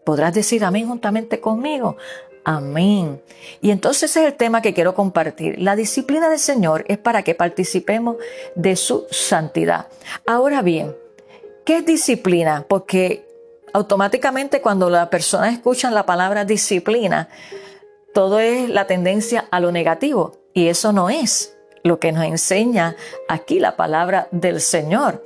¿Podrás 0.05 0.33
decir 0.33 0.63
amén 0.63 0.87
juntamente 0.87 1.39
conmigo? 1.39 1.97
Amén. 2.45 3.23
Y 3.59 3.71
entonces 3.71 4.11
ese 4.11 4.21
es 4.21 4.27
el 4.27 4.37
tema 4.37 4.61
que 4.61 4.75
quiero 4.75 4.93
compartir. 4.93 5.59
La 5.59 5.75
disciplina 5.75 6.29
del 6.29 6.37
Señor 6.37 6.85
es 6.87 6.99
para 6.99 7.23
que 7.23 7.33
participemos 7.33 8.17
de 8.53 8.75
su 8.75 9.07
santidad. 9.09 9.87
Ahora 10.27 10.61
bien, 10.61 10.95
¿Qué 11.65 11.77
es 11.77 11.85
disciplina? 11.85 12.63
Porque 12.67 13.27
automáticamente 13.73 14.61
cuando 14.61 14.91
la 14.91 15.09
persona 15.09 15.49
escucha 15.49 15.89
la 15.89 16.05
palabra 16.05 16.45
disciplina, 16.45 17.27
todo 18.13 18.39
es 18.39 18.69
la 18.69 18.85
tendencia 18.85 19.47
a 19.49 19.59
lo 19.59 19.71
negativo 19.71 20.37
y 20.53 20.67
eso 20.67 20.93
no 20.93 21.09
es 21.09 21.57
lo 21.83 21.99
que 21.99 22.11
nos 22.11 22.23
enseña 22.25 22.95
aquí 23.27 23.59
la 23.59 23.75
palabra 23.75 24.27
del 24.29 24.61
Señor. 24.61 25.23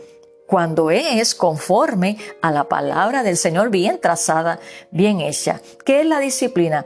Cuando 0.47 0.91
es 0.91 1.35
conforme 1.35 2.17
a 2.41 2.51
la 2.51 2.69
palabra 2.69 3.21
del 3.21 3.35
Señor 3.35 3.69
bien 3.69 3.99
trazada, 3.99 4.61
bien 4.91 5.19
hecha. 5.19 5.61
¿Qué 5.83 5.99
es 5.99 6.05
la 6.05 6.19
disciplina? 6.19 6.85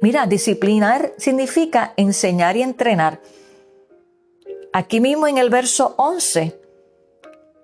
Mira, 0.00 0.26
disciplinar 0.26 1.12
significa 1.18 1.94
enseñar 1.96 2.56
y 2.56 2.62
entrenar. 2.62 3.20
Aquí 4.72 4.98
mismo 4.98 5.28
en 5.28 5.38
el 5.38 5.50
verso 5.50 5.94
11 5.98 6.61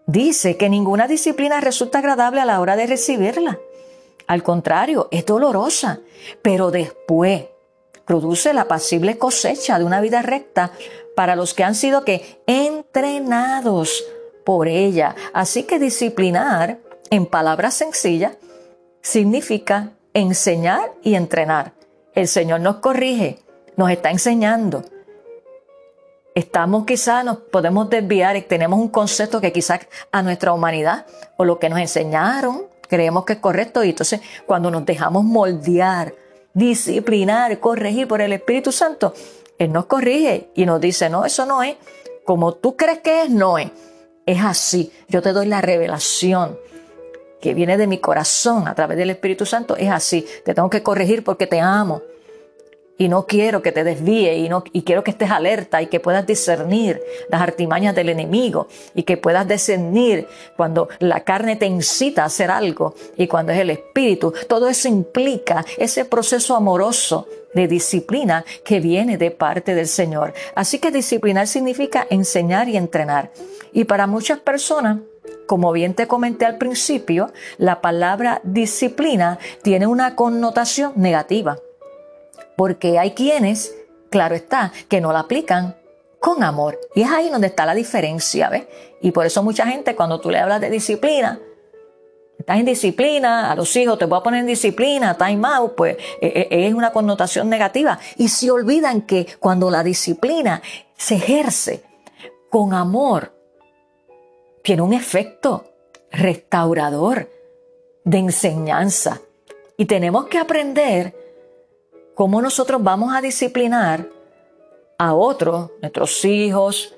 dice 0.08 0.56
que 0.56 0.70
ninguna 0.70 1.06
disciplina 1.06 1.60
resulta 1.60 1.98
agradable 1.98 2.40
a 2.40 2.46
la 2.46 2.60
hora 2.60 2.74
de 2.74 2.86
recibirla. 2.86 3.60
Al 4.26 4.42
contrario, 4.42 5.06
es 5.10 5.24
dolorosa, 5.24 6.00
pero 6.42 6.70
después 6.70 7.44
produce 8.04 8.52
la 8.54 8.66
pasible 8.66 9.18
cosecha 9.18 9.78
de 9.78 9.84
una 9.84 10.00
vida 10.00 10.22
recta 10.22 10.72
para 11.14 11.36
los 11.36 11.52
que 11.52 11.62
han 11.62 11.74
sido 11.74 12.04
que 12.04 12.42
entrenados 12.46 14.02
por 14.44 14.66
ella. 14.66 15.14
Así 15.34 15.64
que 15.64 15.78
disciplinar, 15.78 16.78
en 17.10 17.26
palabras 17.26 17.74
sencillas, 17.74 18.32
significa 19.02 19.92
enseñar 20.14 20.92
y 21.02 21.14
entrenar. 21.14 21.72
El 22.14 22.28
Señor 22.28 22.60
nos 22.60 22.76
corrige, 22.76 23.38
nos 23.76 23.90
está 23.90 24.10
enseñando, 24.10 24.84
estamos 26.38 26.86
quizás, 26.86 27.24
nos 27.24 27.38
podemos 27.38 27.90
desviar 27.90 28.36
y 28.36 28.42
tenemos 28.42 28.78
un 28.78 28.88
concepto 28.88 29.40
que 29.40 29.52
quizás 29.52 29.80
a 30.12 30.22
nuestra 30.22 30.52
humanidad 30.52 31.06
o 31.36 31.44
lo 31.44 31.58
que 31.58 31.68
nos 31.68 31.80
enseñaron 31.80 32.62
creemos 32.88 33.24
que 33.24 33.34
es 33.34 33.38
correcto 33.38 33.84
y 33.84 33.90
entonces 33.90 34.20
cuando 34.46 34.70
nos 34.70 34.86
dejamos 34.86 35.24
moldear, 35.24 36.14
disciplinar, 36.54 37.58
corregir 37.60 38.08
por 38.08 38.20
el 38.20 38.32
Espíritu 38.32 38.72
Santo, 38.72 39.14
Él 39.58 39.72
nos 39.72 39.86
corrige 39.86 40.50
y 40.54 40.64
nos 40.64 40.80
dice, 40.80 41.10
no, 41.10 41.24
eso 41.24 41.44
no 41.44 41.62
es 41.62 41.76
como 42.24 42.54
tú 42.54 42.76
crees 42.76 42.98
que 42.98 43.22
es, 43.22 43.30
no 43.30 43.56
es. 43.56 43.70
Es 44.26 44.44
así. 44.44 44.92
Yo 45.08 45.22
te 45.22 45.32
doy 45.32 45.46
la 45.46 45.62
revelación 45.62 46.58
que 47.40 47.54
viene 47.54 47.78
de 47.78 47.86
mi 47.86 47.98
corazón 47.98 48.68
a 48.68 48.74
través 48.74 48.98
del 48.98 49.08
Espíritu 49.08 49.46
Santo. 49.46 49.76
Es 49.76 49.88
así. 49.90 50.26
Te 50.44 50.52
tengo 50.52 50.68
que 50.68 50.82
corregir 50.82 51.24
porque 51.24 51.46
te 51.46 51.58
amo 51.60 52.02
y 52.98 53.08
no 53.08 53.26
quiero 53.26 53.62
que 53.62 53.72
te 53.72 53.84
desvíe 53.84 54.36
y, 54.36 54.48
no, 54.48 54.64
y 54.72 54.82
quiero 54.82 55.04
que 55.04 55.12
estés 55.12 55.30
alerta 55.30 55.80
y 55.80 55.86
que 55.86 56.00
puedas 56.00 56.26
discernir 56.26 57.00
las 57.30 57.40
artimañas 57.40 57.94
del 57.94 58.08
enemigo 58.08 58.66
y 58.94 59.04
que 59.04 59.16
puedas 59.16 59.46
discernir 59.46 60.26
cuando 60.56 60.88
la 60.98 61.20
carne 61.20 61.54
te 61.54 61.66
incita 61.66 62.24
a 62.24 62.26
hacer 62.26 62.50
algo 62.50 62.94
y 63.16 63.28
cuando 63.28 63.52
es 63.52 63.60
el 63.60 63.70
espíritu. 63.70 64.34
Todo 64.48 64.68
eso 64.68 64.88
implica 64.88 65.64
ese 65.78 66.04
proceso 66.04 66.56
amoroso 66.56 67.28
de 67.54 67.68
disciplina 67.68 68.44
que 68.64 68.80
viene 68.80 69.16
de 69.16 69.30
parte 69.30 69.74
del 69.76 69.86
Señor. 69.86 70.34
Así 70.56 70.80
que 70.80 70.90
disciplinar 70.90 71.46
significa 71.46 72.06
enseñar 72.10 72.68
y 72.68 72.76
entrenar. 72.76 73.30
Y 73.72 73.84
para 73.84 74.08
muchas 74.08 74.40
personas, 74.40 74.98
como 75.46 75.72
bien 75.72 75.94
te 75.94 76.08
comenté 76.08 76.46
al 76.46 76.58
principio, 76.58 77.32
la 77.58 77.80
palabra 77.80 78.40
disciplina 78.42 79.38
tiene 79.62 79.86
una 79.86 80.16
connotación 80.16 80.92
negativa 80.96 81.58
porque 82.58 82.98
hay 82.98 83.12
quienes, 83.12 83.72
claro 84.10 84.34
está, 84.34 84.72
que 84.88 85.00
no 85.00 85.12
la 85.12 85.20
aplican 85.20 85.76
con 86.18 86.42
amor. 86.42 86.76
Y 86.92 87.02
es 87.02 87.08
ahí 87.08 87.30
donde 87.30 87.46
está 87.46 87.64
la 87.64 87.72
diferencia, 87.72 88.50
¿ves? 88.50 88.64
Y 89.00 89.12
por 89.12 89.24
eso 89.24 89.44
mucha 89.44 89.64
gente 89.64 89.94
cuando 89.94 90.20
tú 90.20 90.28
le 90.28 90.40
hablas 90.40 90.60
de 90.60 90.68
disciplina, 90.68 91.38
estás 92.36 92.58
en 92.58 92.64
disciplina, 92.64 93.52
a 93.52 93.54
los 93.54 93.76
hijos 93.76 93.96
te 93.96 94.06
voy 94.06 94.18
a 94.18 94.24
poner 94.24 94.40
en 94.40 94.46
disciplina, 94.48 95.16
time 95.16 95.46
out, 95.46 95.76
pues 95.76 95.98
e, 96.20 96.48
e, 96.50 96.66
es 96.66 96.74
una 96.74 96.90
connotación 96.90 97.48
negativa. 97.48 97.96
Y 98.16 98.26
se 98.26 98.50
olvidan 98.50 99.02
que 99.02 99.28
cuando 99.38 99.70
la 99.70 99.84
disciplina 99.84 100.60
se 100.96 101.14
ejerce 101.14 101.84
con 102.50 102.74
amor, 102.74 103.32
tiene 104.64 104.82
un 104.82 104.94
efecto 104.94 105.64
restaurador 106.10 107.30
de 108.02 108.18
enseñanza. 108.18 109.20
Y 109.76 109.84
tenemos 109.84 110.26
que 110.26 110.38
aprender 110.38 111.14
cómo 112.18 112.42
nosotros 112.42 112.82
vamos 112.82 113.14
a 113.14 113.20
disciplinar 113.20 114.08
a 114.98 115.14
otros, 115.14 115.70
nuestros 115.80 116.24
hijos, 116.24 116.96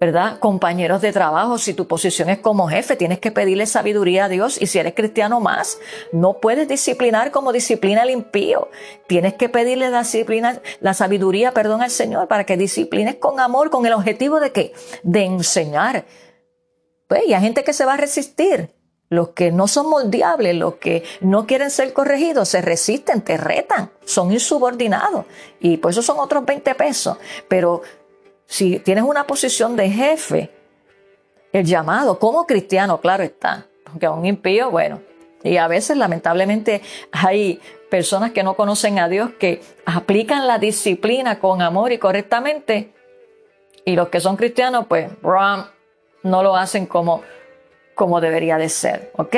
¿verdad? 0.00 0.38
Compañeros 0.38 1.02
de 1.02 1.10
trabajo, 1.12 1.58
si 1.58 1.74
tu 1.74 1.88
posición 1.88 2.28
es 2.28 2.38
como 2.38 2.68
jefe, 2.68 2.94
tienes 2.94 3.18
que 3.18 3.32
pedirle 3.32 3.66
sabiduría 3.66 4.26
a 4.26 4.28
Dios 4.28 4.62
y 4.62 4.68
si 4.68 4.78
eres 4.78 4.94
cristiano 4.94 5.40
más, 5.40 5.80
no 6.12 6.34
puedes 6.34 6.68
disciplinar 6.68 7.32
como 7.32 7.52
disciplina 7.52 8.04
el 8.04 8.10
impío. 8.10 8.68
Tienes 9.08 9.34
que 9.34 9.48
pedirle 9.48 9.90
la 9.90 10.02
disciplina, 10.02 10.62
la 10.78 10.94
sabiduría, 10.94 11.50
perdón, 11.50 11.82
al 11.82 11.90
Señor 11.90 12.28
para 12.28 12.46
que 12.46 12.56
disciplines 12.56 13.16
con 13.16 13.40
amor, 13.40 13.68
con 13.68 13.84
el 13.84 13.94
objetivo 13.94 14.38
de 14.38 14.52
qué? 14.52 14.74
De 15.02 15.24
enseñar. 15.24 16.04
Pues, 17.08 17.26
y 17.26 17.34
hay 17.34 17.42
gente 17.42 17.64
que 17.64 17.72
se 17.72 17.84
va 17.84 17.94
a 17.94 17.96
resistir. 17.96 18.70
Los 19.12 19.28
que 19.30 19.52
no 19.52 19.68
son 19.68 19.90
moldeables, 19.90 20.56
los 20.56 20.76
que 20.76 21.04
no 21.20 21.46
quieren 21.46 21.70
ser 21.70 21.92
corregidos, 21.92 22.48
se 22.48 22.62
resisten, 22.62 23.20
te 23.20 23.36
retan, 23.36 23.90
son 24.06 24.32
insubordinados. 24.32 25.26
Y 25.60 25.76
pues 25.76 25.98
eso 25.98 26.02
son 26.02 26.18
otros 26.18 26.46
20 26.46 26.74
pesos. 26.76 27.18
Pero 27.46 27.82
si 28.46 28.78
tienes 28.78 29.04
una 29.04 29.26
posición 29.26 29.76
de 29.76 29.90
jefe, 29.90 30.50
el 31.52 31.66
llamado 31.66 32.18
como 32.18 32.46
cristiano, 32.46 33.02
claro 33.02 33.22
está, 33.22 33.66
porque 33.84 34.06
a 34.06 34.12
un 34.12 34.24
impío, 34.24 34.70
bueno, 34.70 35.02
y 35.42 35.58
a 35.58 35.68
veces 35.68 35.98
lamentablemente 35.98 36.80
hay 37.10 37.60
personas 37.90 38.32
que 38.32 38.42
no 38.42 38.54
conocen 38.54 38.98
a 38.98 39.10
Dios 39.10 39.32
que 39.38 39.60
aplican 39.84 40.46
la 40.46 40.58
disciplina 40.58 41.38
con 41.38 41.60
amor 41.60 41.92
y 41.92 41.98
correctamente, 41.98 42.94
y 43.84 43.94
los 43.94 44.08
que 44.08 44.20
son 44.20 44.36
cristianos, 44.36 44.86
pues, 44.88 45.10
no 46.22 46.42
lo 46.42 46.56
hacen 46.56 46.86
como, 46.86 47.20
como 48.02 48.20
debería 48.20 48.58
de 48.58 48.68
ser, 48.68 49.12
¿ok? 49.14 49.36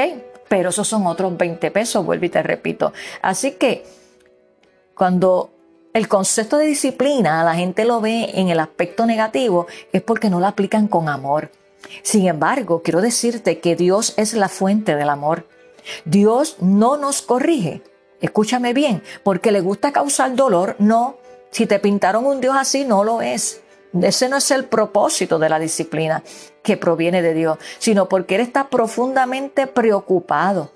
Pero 0.49 0.71
esos 0.71 0.88
son 0.88 1.06
otros 1.06 1.37
20 1.37 1.71
pesos, 1.71 2.02
vuelvo 2.02 2.25
y 2.25 2.30
te 2.30 2.42
repito. 2.42 2.94
Así 3.21 3.50
que 3.56 3.85
cuando 4.94 5.50
el 5.92 6.09
concepto 6.09 6.56
de 6.56 6.64
disciplina 6.64 7.44
la 7.44 7.54
gente 7.56 7.85
lo 7.85 8.00
ve 8.00 8.30
en 8.33 8.49
el 8.49 8.59
aspecto 8.59 9.04
negativo 9.04 9.66
es 9.92 10.00
porque 10.00 10.30
no 10.30 10.40
lo 10.40 10.47
aplican 10.47 10.88
con 10.88 11.11
amor. 11.11 11.50
Sin 12.02 12.26
embargo, 12.26 12.80
quiero 12.83 13.02
decirte 13.02 13.61
que 13.61 13.76
Dios 13.76 14.14
es 14.16 14.33
la 14.33 14.49
fuente 14.49 14.97
del 14.97 15.11
amor. 15.11 15.47
Dios 16.06 16.56
no 16.61 16.97
nos 16.97 17.21
corrige. 17.21 17.83
Escúchame 18.23 18.73
bien, 18.73 19.02
porque 19.25 19.52
le 19.52 19.61
gusta 19.61 19.92
causar 19.92 20.35
dolor, 20.37 20.75
no. 20.78 21.18
Si 21.50 21.66
te 21.66 21.80
pintaron 21.80 22.25
un 22.25 22.40
Dios 22.40 22.56
así, 22.59 22.87
no 22.87 23.04
lo 23.04 23.21
es. 23.21 23.61
Ese 24.02 24.28
no 24.28 24.36
es 24.36 24.50
el 24.50 24.64
propósito 24.64 25.38
de 25.38 25.48
la 25.48 25.58
disciplina 25.58 26.22
que 26.62 26.76
proviene 26.76 27.22
de 27.22 27.34
Dios, 27.34 27.58
sino 27.78 28.08
porque 28.08 28.36
Él 28.36 28.40
está 28.40 28.68
profundamente 28.68 29.66
preocupado 29.66 30.70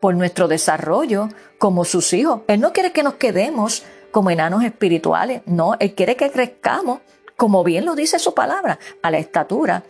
por 0.00 0.14
nuestro 0.14 0.48
desarrollo 0.48 1.28
como 1.58 1.84
sus 1.84 2.12
hijos. 2.12 2.40
Él 2.46 2.60
no 2.60 2.72
quiere 2.72 2.92
que 2.92 3.02
nos 3.02 3.14
quedemos 3.14 3.84
como 4.10 4.30
enanos 4.30 4.64
espirituales. 4.64 5.42
No, 5.46 5.74
Él 5.78 5.94
quiere 5.94 6.16
que 6.16 6.30
crezcamos, 6.30 7.00
como 7.36 7.62
bien 7.62 7.84
lo 7.84 7.94
dice 7.94 8.18
su 8.18 8.34
palabra, 8.34 8.78
a 9.02 9.10
la 9.10 9.18
estatura 9.18 9.84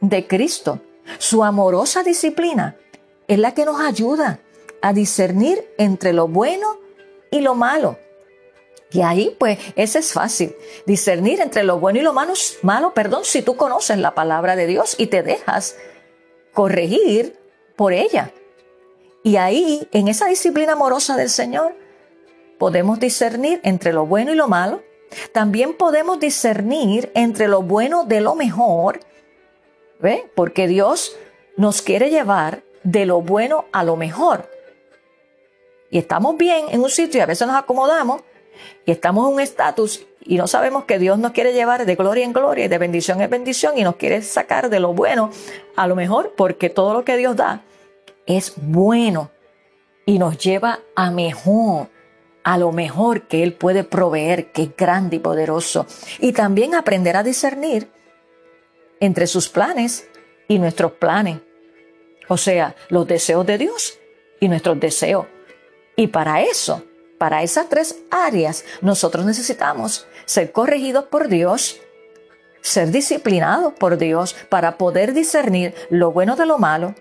de 0.00 0.26
Cristo. 0.26 0.80
Su 1.18 1.44
amorosa 1.44 2.02
disciplina 2.02 2.76
es 3.28 3.38
la 3.38 3.52
que 3.52 3.64
nos 3.64 3.80
ayuda 3.80 4.40
a 4.82 4.92
discernir 4.92 5.72
entre 5.76 6.12
lo 6.12 6.28
bueno 6.28 6.78
y 7.30 7.40
lo 7.40 7.54
malo. 7.54 7.98
Y 8.92 9.02
ahí, 9.02 9.36
pues, 9.38 9.58
ese 9.76 10.00
es 10.00 10.12
fácil. 10.12 10.54
Discernir 10.84 11.40
entre 11.40 11.62
lo 11.62 11.78
bueno 11.78 12.00
y 12.00 12.02
lo 12.02 12.12
malo, 12.12 12.32
malo, 12.62 12.92
perdón, 12.92 13.24
si 13.24 13.42
tú 13.42 13.56
conoces 13.56 13.98
la 13.98 14.14
palabra 14.14 14.56
de 14.56 14.66
Dios 14.66 14.96
y 14.98 15.06
te 15.06 15.22
dejas 15.22 15.76
corregir 16.52 17.38
por 17.76 17.92
ella. 17.92 18.32
Y 19.22 19.36
ahí, 19.36 19.88
en 19.92 20.08
esa 20.08 20.26
disciplina 20.26 20.72
amorosa 20.72 21.16
del 21.16 21.30
Señor, 21.30 21.76
podemos 22.58 22.98
discernir 22.98 23.60
entre 23.62 23.92
lo 23.92 24.06
bueno 24.06 24.32
y 24.32 24.36
lo 24.36 24.48
malo. 24.48 24.82
También 25.32 25.74
podemos 25.74 26.18
discernir 26.18 27.12
entre 27.14 27.46
lo 27.46 27.62
bueno 27.62 28.04
de 28.04 28.20
lo 28.20 28.34
mejor. 28.34 29.00
¿Ve? 30.00 30.30
Porque 30.34 30.66
Dios 30.66 31.16
nos 31.56 31.82
quiere 31.82 32.10
llevar 32.10 32.62
de 32.82 33.06
lo 33.06 33.20
bueno 33.20 33.66
a 33.72 33.84
lo 33.84 33.96
mejor. 33.96 34.50
Y 35.90 35.98
estamos 35.98 36.36
bien 36.36 36.66
en 36.70 36.82
un 36.82 36.90
sitio 36.90 37.18
y 37.18 37.22
a 37.22 37.26
veces 37.26 37.46
nos 37.46 37.56
acomodamos 37.56 38.22
y 38.84 38.90
estamos 38.90 39.28
en 39.28 39.34
un 39.34 39.40
estatus 39.40 40.06
y 40.22 40.36
no 40.36 40.46
sabemos 40.46 40.84
que 40.84 40.98
Dios 40.98 41.18
nos 41.18 41.32
quiere 41.32 41.52
llevar 41.52 41.86
de 41.86 41.94
gloria 41.94 42.24
en 42.24 42.32
gloria 42.32 42.66
y 42.66 42.68
de 42.68 42.78
bendición 42.78 43.20
en 43.20 43.30
bendición 43.30 43.78
y 43.78 43.84
nos 43.84 43.96
quiere 43.96 44.22
sacar 44.22 44.70
de 44.70 44.80
lo 44.80 44.92
bueno 44.92 45.30
a 45.76 45.86
lo 45.86 45.96
mejor 45.96 46.34
porque 46.36 46.70
todo 46.70 46.92
lo 46.92 47.04
que 47.04 47.16
Dios 47.16 47.36
da 47.36 47.62
es 48.26 48.54
bueno 48.56 49.30
y 50.06 50.18
nos 50.18 50.38
lleva 50.38 50.80
a 50.94 51.10
mejor 51.10 51.88
a 52.42 52.58
lo 52.58 52.72
mejor 52.72 53.22
que 53.22 53.42
Él 53.42 53.52
puede 53.52 53.84
proveer, 53.84 54.50
que 54.52 54.62
es 54.62 54.76
grande 54.76 55.16
y 55.16 55.18
poderoso. 55.18 55.86
Y 56.18 56.32
también 56.32 56.74
aprender 56.74 57.16
a 57.16 57.22
discernir 57.22 57.88
entre 58.98 59.26
sus 59.26 59.48
planes 59.48 60.08
y 60.48 60.58
nuestros 60.58 60.92
planes. 60.92 61.38
O 62.28 62.36
sea, 62.36 62.76
los 62.88 63.06
deseos 63.06 63.46
de 63.46 63.58
Dios 63.58 63.98
y 64.40 64.48
nuestros 64.48 64.78
deseos. 64.80 65.26
Y 65.96 66.06
para 66.06 66.42
eso, 66.42 66.82
para 67.20 67.42
esas 67.42 67.68
tres 67.68 67.98
áreas, 68.10 68.64
nosotros 68.80 69.26
necesitamos 69.26 70.06
ser 70.24 70.52
corregidos 70.52 71.04
por 71.04 71.28
Dios, 71.28 71.78
ser 72.62 72.90
disciplinados 72.90 73.74
por 73.74 73.98
Dios 73.98 74.34
para 74.48 74.78
poder 74.78 75.12
discernir 75.12 75.74
lo 75.90 76.12
bueno 76.12 76.34
de 76.34 76.46
lo 76.46 76.56
malo 76.56 76.94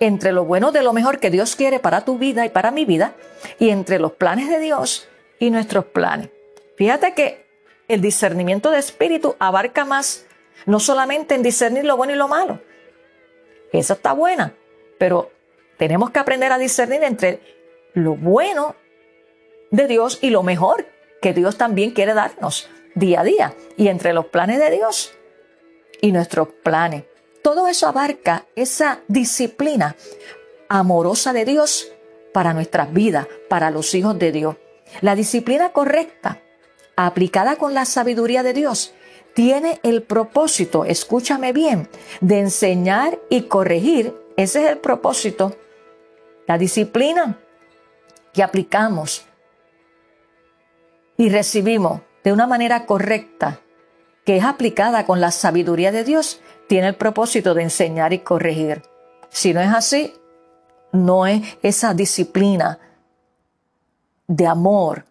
entre 0.00 0.32
lo 0.32 0.44
bueno 0.44 0.72
de 0.72 0.82
lo 0.82 0.92
mejor 0.92 1.20
que 1.20 1.30
Dios 1.30 1.54
quiere 1.54 1.78
para 1.78 2.04
tu 2.04 2.18
vida 2.18 2.44
y 2.46 2.48
para 2.48 2.72
mi 2.72 2.84
vida, 2.84 3.14
y 3.60 3.70
entre 3.70 4.00
los 4.00 4.12
planes 4.12 4.48
de 4.48 4.58
Dios 4.58 5.08
y 5.38 5.50
nuestros 5.50 5.84
planes. 5.84 6.30
Fíjate 6.76 7.14
que 7.14 7.46
el 7.86 8.00
discernimiento 8.00 8.72
de 8.72 8.78
espíritu 8.78 9.36
abarca 9.38 9.84
más, 9.84 10.26
no 10.66 10.80
solamente 10.80 11.36
en 11.36 11.44
discernir 11.44 11.84
lo 11.84 11.96
bueno 11.96 12.12
y 12.12 12.16
lo 12.16 12.26
malo. 12.26 12.60
Eso 13.72 13.92
está 13.92 14.14
buena, 14.14 14.52
pero 14.98 15.30
tenemos 15.76 16.10
que 16.10 16.18
aprender 16.18 16.50
a 16.50 16.58
discernir 16.58 17.04
entre 17.04 17.40
lo 17.94 18.16
bueno 18.16 18.74
de 19.70 19.86
Dios 19.86 20.18
y 20.22 20.30
lo 20.30 20.42
mejor 20.42 20.86
que 21.20 21.34
Dios 21.34 21.56
también 21.56 21.90
quiere 21.90 22.14
darnos 22.14 22.68
día 22.94 23.20
a 23.20 23.24
día, 23.24 23.54
y 23.76 23.88
entre 23.88 24.12
los 24.12 24.26
planes 24.26 24.58
de 24.58 24.70
Dios 24.70 25.12
y 26.00 26.12
nuestros 26.12 26.48
planes. 26.48 27.04
Todo 27.42 27.68
eso 27.68 27.86
abarca 27.86 28.46
esa 28.56 29.00
disciplina 29.08 29.96
amorosa 30.68 31.32
de 31.32 31.44
Dios 31.44 31.92
para 32.32 32.52
nuestras 32.52 32.92
vidas, 32.92 33.26
para 33.48 33.70
los 33.70 33.94
hijos 33.94 34.18
de 34.18 34.32
Dios. 34.32 34.56
La 35.00 35.14
disciplina 35.14 35.70
correcta, 35.70 36.40
aplicada 36.96 37.56
con 37.56 37.74
la 37.74 37.84
sabiduría 37.84 38.42
de 38.42 38.52
Dios, 38.52 38.94
tiene 39.34 39.78
el 39.84 40.02
propósito, 40.02 40.84
escúchame 40.84 41.52
bien, 41.52 41.88
de 42.20 42.40
enseñar 42.40 43.18
y 43.30 43.42
corregir. 43.42 44.14
Ese 44.36 44.64
es 44.64 44.70
el 44.70 44.78
propósito. 44.78 45.56
La 46.46 46.58
disciplina 46.58 47.38
que 48.32 48.42
aplicamos 48.42 49.24
y 51.18 51.28
recibimos 51.28 52.00
de 52.24 52.32
una 52.32 52.46
manera 52.46 52.86
correcta, 52.86 53.60
que 54.24 54.36
es 54.38 54.44
aplicada 54.44 55.04
con 55.04 55.20
la 55.20 55.32
sabiduría 55.32 55.92
de 55.92 56.04
Dios, 56.04 56.40
tiene 56.68 56.88
el 56.88 56.94
propósito 56.94 57.54
de 57.54 57.64
enseñar 57.64 58.12
y 58.12 58.20
corregir. 58.20 58.82
Si 59.28 59.52
no 59.52 59.60
es 59.60 59.68
así, 59.68 60.14
no 60.92 61.26
es 61.26 61.42
esa 61.62 61.92
disciplina 61.92 62.78
de 64.26 64.46
amor, 64.46 65.06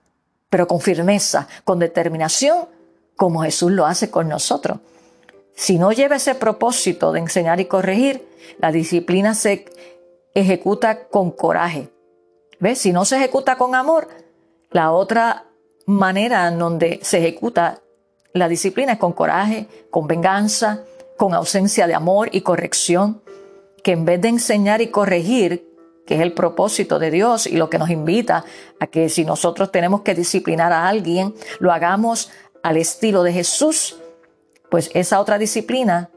pero 0.50 0.68
con 0.68 0.80
firmeza, 0.80 1.48
con 1.66 1.78
determinación, 1.78 2.70
como 3.16 3.42
Jesús 3.44 3.72
lo 3.72 3.86
hace 3.86 4.10
con 4.10 4.30
nosotros. 4.30 4.80
Si 5.56 5.78
no 5.78 5.92
lleva 5.92 6.16
ese 6.16 6.36
propósito 6.36 7.12
de 7.12 7.20
enseñar 7.20 7.60
y 7.60 7.66
corregir, 7.66 8.26
la 8.60 8.72
disciplina 8.72 9.34
se 9.34 9.66
ejecuta 10.34 11.08
con 11.08 11.32
coraje. 11.32 11.90
¿Ves? 12.60 12.80
Si 12.80 12.94
no 12.94 13.04
se 13.04 13.18
ejecuta 13.18 13.58
con 13.58 13.76
amor, 13.76 14.08
la 14.70 14.92
otra 14.92 15.47
manera 15.88 16.48
en 16.50 16.60
donde 16.60 17.00
se 17.02 17.18
ejecuta 17.18 17.82
la 18.34 18.48
disciplina 18.48 18.94
es 18.94 19.00
con 19.00 19.14
coraje, 19.14 19.68
con 19.90 20.06
venganza, 20.06 20.84
con 21.18 21.34
ausencia 21.34 21.88
de 21.88 21.96
amor 21.96 22.30
y 22.32 22.42
corrección, 22.42 23.22
que 23.84 23.94
en 23.94 24.06
vez 24.06 24.22
de 24.22 24.28
enseñar 24.28 24.82
y 24.82 24.88
corregir, 24.88 25.66
que 26.06 26.16
es 26.16 26.22
el 26.22 26.34
propósito 26.34 27.00
de 27.00 27.10
Dios 27.10 27.48
y 27.48 27.58
lo 27.58 27.70
que 27.70 27.80
nos 27.80 27.90
invita 27.90 28.46
a 28.80 28.88
que 28.88 29.10
si 29.10 29.26
nosotros 29.26 29.72
tenemos 29.72 30.02
que 30.02 30.14
disciplinar 30.14 30.72
a 30.72 30.88
alguien, 30.88 31.34
lo 31.60 31.72
hagamos 31.72 32.30
al 32.64 32.78
estilo 32.78 33.24
de 33.24 33.34
Jesús, 33.34 33.98
pues 34.70 34.92
esa 34.94 35.20
otra 35.20 35.38
disciplina 35.38 36.12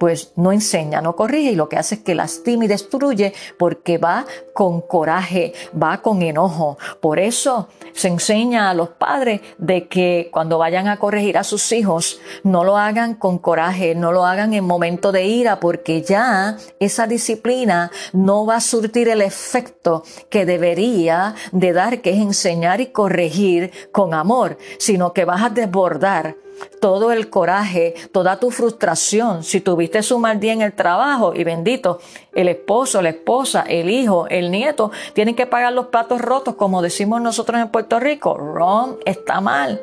pues 0.00 0.32
no 0.34 0.50
enseña, 0.50 1.02
no 1.02 1.14
corrige 1.14 1.50
y 1.50 1.56
lo 1.56 1.68
que 1.68 1.76
hace 1.76 1.96
es 1.96 2.00
que 2.00 2.14
lastima 2.14 2.64
y 2.64 2.68
destruye 2.68 3.34
porque 3.58 3.98
va 3.98 4.24
con 4.54 4.80
coraje, 4.80 5.52
va 5.80 6.00
con 6.00 6.22
enojo. 6.22 6.78
Por 7.02 7.18
eso 7.18 7.68
se 7.92 8.08
enseña 8.08 8.70
a 8.70 8.74
los 8.74 8.88
padres 8.88 9.42
de 9.58 9.88
que 9.88 10.30
cuando 10.32 10.56
vayan 10.56 10.88
a 10.88 10.96
corregir 10.96 11.36
a 11.36 11.44
sus 11.44 11.70
hijos, 11.72 12.18
no 12.44 12.64
lo 12.64 12.78
hagan 12.78 13.14
con 13.14 13.36
coraje, 13.36 13.94
no 13.94 14.10
lo 14.10 14.24
hagan 14.24 14.54
en 14.54 14.64
momento 14.64 15.12
de 15.12 15.26
ira 15.26 15.60
porque 15.60 16.00
ya 16.00 16.56
esa 16.78 17.06
disciplina 17.06 17.90
no 18.14 18.46
va 18.46 18.56
a 18.56 18.60
surtir 18.62 19.10
el 19.10 19.20
efecto 19.20 20.02
que 20.30 20.46
debería 20.46 21.34
de 21.52 21.74
dar, 21.74 22.00
que 22.00 22.12
es 22.12 22.16
enseñar 22.16 22.80
y 22.80 22.86
corregir 22.86 23.70
con 23.92 24.14
amor, 24.14 24.56
sino 24.78 25.12
que 25.12 25.26
vas 25.26 25.42
a 25.42 25.50
desbordar 25.50 26.36
todo 26.80 27.12
el 27.12 27.30
coraje, 27.30 27.94
toda 28.12 28.38
tu 28.38 28.50
frustración, 28.50 29.42
si 29.42 29.60
tuviste 29.60 30.02
su 30.02 30.18
mal 30.18 30.40
día 30.40 30.52
en 30.52 30.62
el 30.62 30.72
trabajo 30.72 31.34
y 31.34 31.44
bendito, 31.44 32.00
el 32.32 32.48
esposo, 32.48 33.02
la 33.02 33.10
esposa, 33.10 33.64
el 33.68 33.90
hijo, 33.90 34.26
el 34.28 34.50
nieto, 34.50 34.90
tienen 35.14 35.34
que 35.34 35.46
pagar 35.46 35.72
los 35.72 35.86
platos 35.86 36.20
rotos, 36.20 36.54
como 36.54 36.82
decimos 36.82 37.20
nosotros 37.20 37.60
en 37.60 37.68
Puerto 37.68 38.00
Rico, 38.00 38.34
wrong, 38.34 38.96
está 39.04 39.40
mal. 39.40 39.80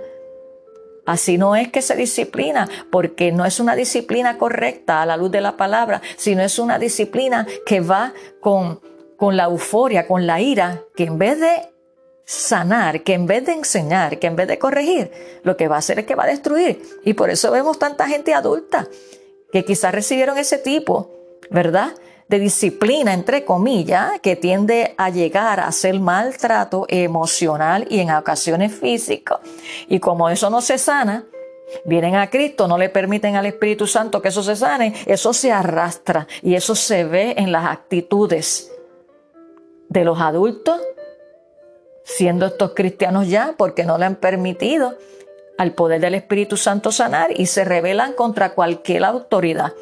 Así 1.06 1.38
no 1.38 1.56
es 1.56 1.70
que 1.70 1.82
se 1.82 1.96
disciplina, 1.96 2.68
porque 2.92 3.32
no 3.32 3.46
es 3.46 3.62
una 3.62 3.76
disciplina 3.76 4.38
correcta 4.38 5.02
a 5.02 5.06
la 5.06 5.16
luz 5.16 5.32
de 5.32 5.40
la 5.40 5.56
palabra, 5.56 6.02
sino 6.18 6.42
es 6.42 6.60
una 6.60 6.80
disciplina 6.80 7.48
que 7.66 7.80
va 7.80 8.14
con, 8.42 8.82
con 9.16 9.38
la 9.38 9.46
euforia, 9.46 10.06
con 10.06 10.28
la 10.28 10.42
ira, 10.42 10.82
que 10.98 11.06
en 11.06 11.18
vez 11.18 11.40
de 11.40 11.77
sanar, 12.28 13.04
que 13.04 13.14
en 13.14 13.26
vez 13.26 13.46
de 13.46 13.54
enseñar, 13.54 14.20
que 14.20 14.28
en 14.28 14.36
vez 14.36 14.50
de 14.50 14.60
corregir, 14.60 15.40
lo 15.44 15.56
que 15.56 15.70
va 15.70 15.78
a 15.78 15.80
hacer 15.80 16.00
es 16.00 16.06
que 16.06 16.14
va 16.14 16.26
a 16.26 16.28
destruir. 16.28 16.84
Y 17.06 17.14
por 17.14 17.30
eso 17.30 17.50
vemos 17.52 17.80
tanta 17.80 18.06
gente 18.06 18.34
adulta 18.34 18.86
que 19.52 19.64
quizás 19.64 19.94
recibieron 19.94 20.38
ese 20.38 20.58
tipo, 20.58 21.10
¿verdad? 21.50 21.94
De 22.28 22.38
disciplina, 22.38 23.14
entre 23.14 23.46
comillas, 23.46 24.20
que 24.20 24.36
tiende 24.36 24.94
a 24.98 25.10
llegar 25.10 25.62
a 25.62 25.72
ser 25.72 26.02
maltrato 26.02 26.86
emocional 26.90 27.88
y 27.90 28.02
en 28.02 28.12
ocasiones 28.12 28.74
físico. 28.74 29.40
Y 29.88 30.02
como 30.02 30.30
eso 30.30 30.50
no 30.50 30.60
se 30.60 30.78
sana, 30.78 31.24
vienen 31.86 32.16
a 32.16 32.30
Cristo, 32.30 32.68
no 32.68 32.78
le 32.78 32.90
permiten 32.90 33.38
al 33.38 33.46
Espíritu 33.46 33.88
Santo 33.88 34.22
que 34.22 34.28
eso 34.28 34.44
se 34.44 34.58
sane, 34.58 34.94
eso 35.06 35.32
se 35.32 35.54
arrastra 35.54 36.28
y 36.42 36.56
eso 36.56 36.76
se 36.76 37.06
ve 37.06 37.36
en 37.38 37.54
las 37.54 37.68
actitudes 37.68 38.70
de 39.88 40.04
los 40.04 40.20
adultos 40.20 40.82
siendo 42.08 42.46
estos 42.46 42.72
cristianos 42.74 43.28
ya 43.28 43.56
porque 43.58 43.84
no 43.84 43.98
le 43.98 44.06
han 44.06 44.16
permitido 44.16 44.98
al 45.58 45.74
poder 45.74 46.00
del 46.00 46.16
Espíritu 46.16 46.56
Santo 46.56 46.92
sanar 46.92 47.32
y 47.38 47.48
se 47.48 47.66
rebelan 47.66 48.14
contra 48.14 48.54
cualquier 48.54 49.04
autoridad. 49.04 49.74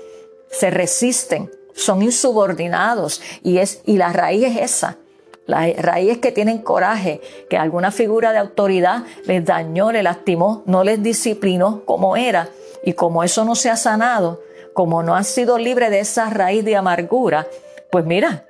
Se 0.49 0.71
resisten, 0.71 1.51
son 1.75 2.01
insubordinados 2.01 3.21
y, 3.43 3.59
es, 3.59 3.81
y 3.85 3.97
la 3.97 4.11
raíz 4.11 4.43
es 4.45 4.57
esa. 4.57 4.97
La 5.45 5.71
raíz 5.77 6.13
es 6.13 6.17
que 6.17 6.31
tienen 6.31 6.57
coraje, 6.57 7.21
que 7.47 7.57
alguna 7.57 7.91
figura 7.91 8.31
de 8.31 8.39
autoridad 8.39 9.03
les 9.25 9.45
dañó, 9.45 9.91
les 9.91 10.03
lastimó, 10.03 10.63
no 10.65 10.83
les 10.83 11.03
disciplinó 11.03 11.85
como 11.85 12.17
era. 12.17 12.49
Y 12.83 12.93
como 12.93 13.23
eso 13.23 13.45
no 13.45 13.53
se 13.53 13.69
ha 13.69 13.77
sanado, 13.77 14.41
como 14.73 15.03
no 15.03 15.15
han 15.15 15.25
sido 15.25 15.59
libres 15.59 15.91
de 15.91 15.99
esa 15.99 16.31
raíz 16.31 16.65
de 16.65 16.75
amargura, 16.75 17.47
pues 17.91 18.03
mira, 18.05 18.45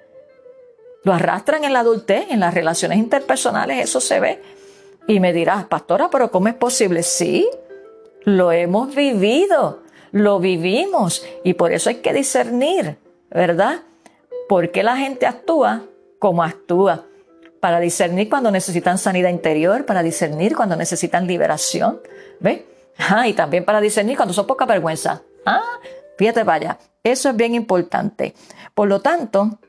lo 1.06 1.14
arrastran 1.14 1.64
en 1.64 1.72
la 1.72 1.82
adultez, 1.82 2.26
en 2.32 2.40
las 2.40 2.54
relaciones 2.54 2.98
interpersonales, 2.98 3.84
eso 3.84 4.02
se 4.02 4.20
ve. 4.20 4.42
Y 5.08 5.20
me 5.20 5.34
dirás, 5.34 5.66
pastora, 5.66 6.10
pero 6.10 6.32
¿cómo 6.32 6.48
es 6.48 6.56
posible? 6.56 7.04
Sí, 7.04 7.48
lo 8.24 8.52
hemos 8.52 8.94
vivido, 8.96 9.84
lo 10.12 10.40
vivimos 10.40 11.24
y 11.44 11.54
por 11.54 11.72
eso 11.72 11.90
hay 11.90 11.98
que 11.98 12.12
discernir, 12.12 12.98
¿verdad? 13.30 13.84
¿Por 14.50 14.72
qué 14.72 14.82
la 14.82 14.98
gente 14.98 15.28
actúa 15.28 15.84
como 16.18 16.44
actúa? 16.44 17.06
Para 17.60 17.80
discernir 17.80 18.28
cuando 18.28 18.50
necesitan 18.50 18.98
sanidad 18.98 19.30
interior, 19.30 19.86
para 19.86 20.02
discernir 20.02 20.56
cuando 20.56 20.76
necesitan 20.76 21.28
liberación, 21.28 22.02
¿ves? 22.40 22.62
Ah, 22.98 23.28
y 23.28 23.34
también 23.34 23.64
para 23.64 23.80
discernir 23.80 24.18
cuando 24.18 24.34
son 24.34 24.48
poca 24.48 24.66
vergüenza. 24.66 25.22
Ah, 25.46 25.80
fíjate, 26.18 26.44
vaya, 26.44 26.80
eso 27.04 27.30
es 27.30 27.36
bien 27.36 27.54
importante. 27.54 28.34
Por 28.74 28.88
lo 28.88 29.02
tanto, 29.02 29.60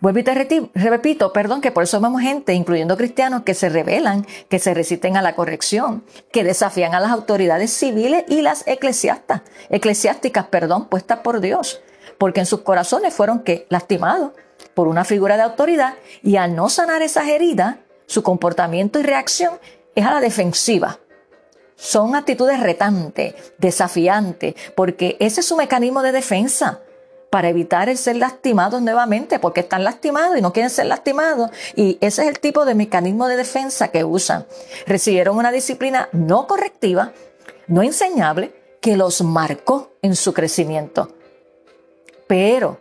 Vuelvo 0.00 0.20
y 0.20 0.22
te 0.22 0.32
repito, 0.74 1.32
perdón, 1.32 1.60
que 1.60 1.72
por 1.72 1.82
eso 1.82 2.00
vemos 2.00 2.22
gente, 2.22 2.54
incluyendo 2.54 2.96
cristianos, 2.96 3.42
que 3.42 3.54
se 3.54 3.68
rebelan, 3.68 4.24
que 4.48 4.60
se 4.60 4.72
resisten 4.72 5.16
a 5.16 5.22
la 5.22 5.34
corrección, 5.34 6.04
que 6.30 6.44
desafían 6.44 6.94
a 6.94 7.00
las 7.00 7.10
autoridades 7.10 7.72
civiles 7.72 8.24
y 8.28 8.42
las 8.42 8.64
eclesiastas, 8.68 9.42
eclesiásticas, 9.70 10.46
perdón, 10.46 10.88
puestas 10.88 11.18
por 11.20 11.40
Dios, 11.40 11.80
porque 12.16 12.38
en 12.38 12.46
sus 12.46 12.60
corazones 12.60 13.12
fueron 13.12 13.40
que 13.40 13.66
lastimados 13.70 14.30
por 14.72 14.86
una 14.86 15.04
figura 15.04 15.36
de 15.36 15.42
autoridad 15.42 15.94
y 16.22 16.36
al 16.36 16.54
no 16.54 16.68
sanar 16.68 17.02
esas 17.02 17.26
heridas, 17.26 17.78
su 18.06 18.22
comportamiento 18.22 19.00
y 19.00 19.02
reacción 19.02 19.58
es 19.96 20.06
a 20.06 20.14
la 20.14 20.20
defensiva. 20.20 21.00
Son 21.74 22.14
actitudes 22.14 22.60
retantes, 22.60 23.34
desafiantes, 23.58 24.54
porque 24.76 25.16
ese 25.18 25.40
es 25.40 25.46
su 25.46 25.56
mecanismo 25.56 26.02
de 26.02 26.12
defensa 26.12 26.82
para 27.30 27.48
evitar 27.48 27.88
el 27.88 27.98
ser 27.98 28.16
lastimados 28.16 28.80
nuevamente, 28.80 29.38
porque 29.38 29.60
están 29.60 29.84
lastimados 29.84 30.38
y 30.38 30.40
no 30.40 30.52
quieren 30.52 30.70
ser 30.70 30.86
lastimados. 30.86 31.50
Y 31.76 31.98
ese 32.00 32.22
es 32.22 32.28
el 32.28 32.40
tipo 32.40 32.64
de 32.64 32.74
mecanismo 32.74 33.26
de 33.28 33.36
defensa 33.36 33.88
que 33.88 34.04
usan. 34.04 34.46
Recibieron 34.86 35.36
una 35.36 35.52
disciplina 35.52 36.08
no 36.12 36.46
correctiva, 36.46 37.12
no 37.66 37.82
enseñable, 37.82 38.54
que 38.80 38.96
los 38.96 39.22
marcó 39.22 39.92
en 40.02 40.14
su 40.14 40.32
crecimiento. 40.32 41.12
Pero 42.26 42.80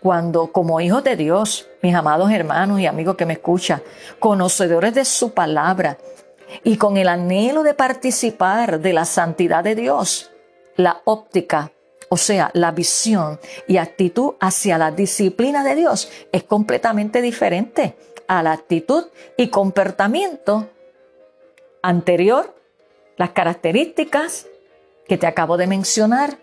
cuando 0.00 0.52
como 0.52 0.80
hijos 0.80 1.04
de 1.04 1.16
Dios, 1.16 1.68
mis 1.82 1.94
amados 1.94 2.30
hermanos 2.30 2.80
y 2.80 2.86
amigos 2.86 3.16
que 3.16 3.26
me 3.26 3.34
escuchan, 3.34 3.82
conocedores 4.18 4.94
de 4.94 5.04
su 5.04 5.32
palabra 5.32 5.98
y 6.62 6.76
con 6.76 6.96
el 6.96 7.08
anhelo 7.08 7.62
de 7.62 7.74
participar 7.74 8.80
de 8.80 8.92
la 8.92 9.04
santidad 9.04 9.64
de 9.64 9.74
Dios, 9.74 10.30
la 10.76 11.00
óptica 11.04 11.72
o 12.14 12.16
sea, 12.16 12.52
la 12.54 12.70
visión 12.70 13.40
y 13.66 13.78
actitud 13.78 14.34
hacia 14.38 14.78
la 14.78 14.92
disciplina 14.92 15.64
de 15.64 15.74
Dios 15.74 16.08
es 16.30 16.44
completamente 16.44 17.20
diferente 17.20 17.96
a 18.28 18.40
la 18.44 18.52
actitud 18.52 19.06
y 19.36 19.48
comportamiento 19.48 20.68
anterior, 21.82 22.54
las 23.16 23.30
características 23.30 24.46
que 25.08 25.18
te 25.18 25.26
acabo 25.26 25.56
de 25.56 25.66
mencionar 25.66 26.38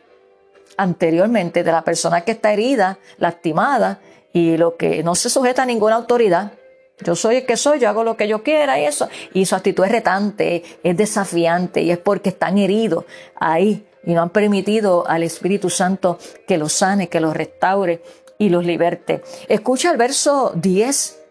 anteriormente 0.76 1.64
de 1.64 1.72
la 1.72 1.86
persona 1.86 2.26
que 2.26 2.32
está 2.32 2.52
herida, 2.52 3.00
lastimada 3.18 4.02
y 4.34 4.58
lo 4.58 4.76
que 4.76 5.04
no 5.04 5.16
se 5.16 5.30
sujeta 5.30 5.64
a 5.64 5.66
ninguna 5.66 5.96
autoridad. 5.96 6.52
Yo 7.00 7.16
soy 7.16 7.38
el 7.38 7.46
que 7.46 7.56
soy, 7.56 7.80
yo 7.80 7.88
hago 7.88 8.04
lo 8.04 8.18
que 8.18 8.28
yo 8.28 8.44
quiera 8.44 8.78
y 8.78 8.84
eso. 8.84 9.08
Y 9.34 9.46
su 9.46 9.56
actitud 9.56 9.86
es 9.86 9.92
retante, 9.94 10.64
es 10.84 10.98
desafiante 10.98 11.82
y 11.82 11.92
es 11.92 11.98
porque 11.98 12.28
están 12.28 12.58
heridos 12.58 13.06
ahí 13.40 13.88
y 14.04 14.14
no 14.14 14.22
han 14.22 14.30
permitido 14.30 15.08
al 15.08 15.24
Espíritu 15.24 15.70
Santo 15.70 16.18
que 16.48 16.58
los 16.58 16.74
sane, 16.74 17.10
que 17.10 17.20
los 17.20 17.36
restaure 17.36 18.02
y 18.38 18.50
los 18.50 18.66
liberte. 18.66 19.22
Escucha 19.48 19.92
el 19.92 19.98
verso 19.98 20.52
10 20.56 21.22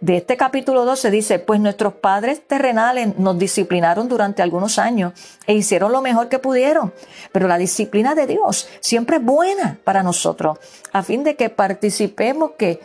de 0.00 0.18
este 0.18 0.36
capítulo 0.36 0.84
12 0.84 1.10
dice, 1.10 1.38
pues 1.38 1.58
nuestros 1.58 1.94
padres 1.94 2.46
terrenales 2.46 3.18
nos 3.18 3.38
disciplinaron 3.38 4.08
durante 4.08 4.42
algunos 4.42 4.78
años 4.78 5.14
e 5.46 5.54
hicieron 5.54 5.90
lo 5.90 6.02
mejor 6.02 6.28
que 6.28 6.38
pudieron, 6.38 6.92
pero 7.32 7.48
la 7.48 7.56
disciplina 7.56 8.14
de 8.14 8.26
Dios 8.26 8.68
siempre 8.80 9.16
es 9.16 9.24
buena 9.24 9.80
para 9.84 10.02
nosotros, 10.02 10.58
a 10.92 11.02
fin 11.02 11.24
de 11.24 11.34
que 11.34 11.48
participemos 11.48 12.52
que 12.58 12.80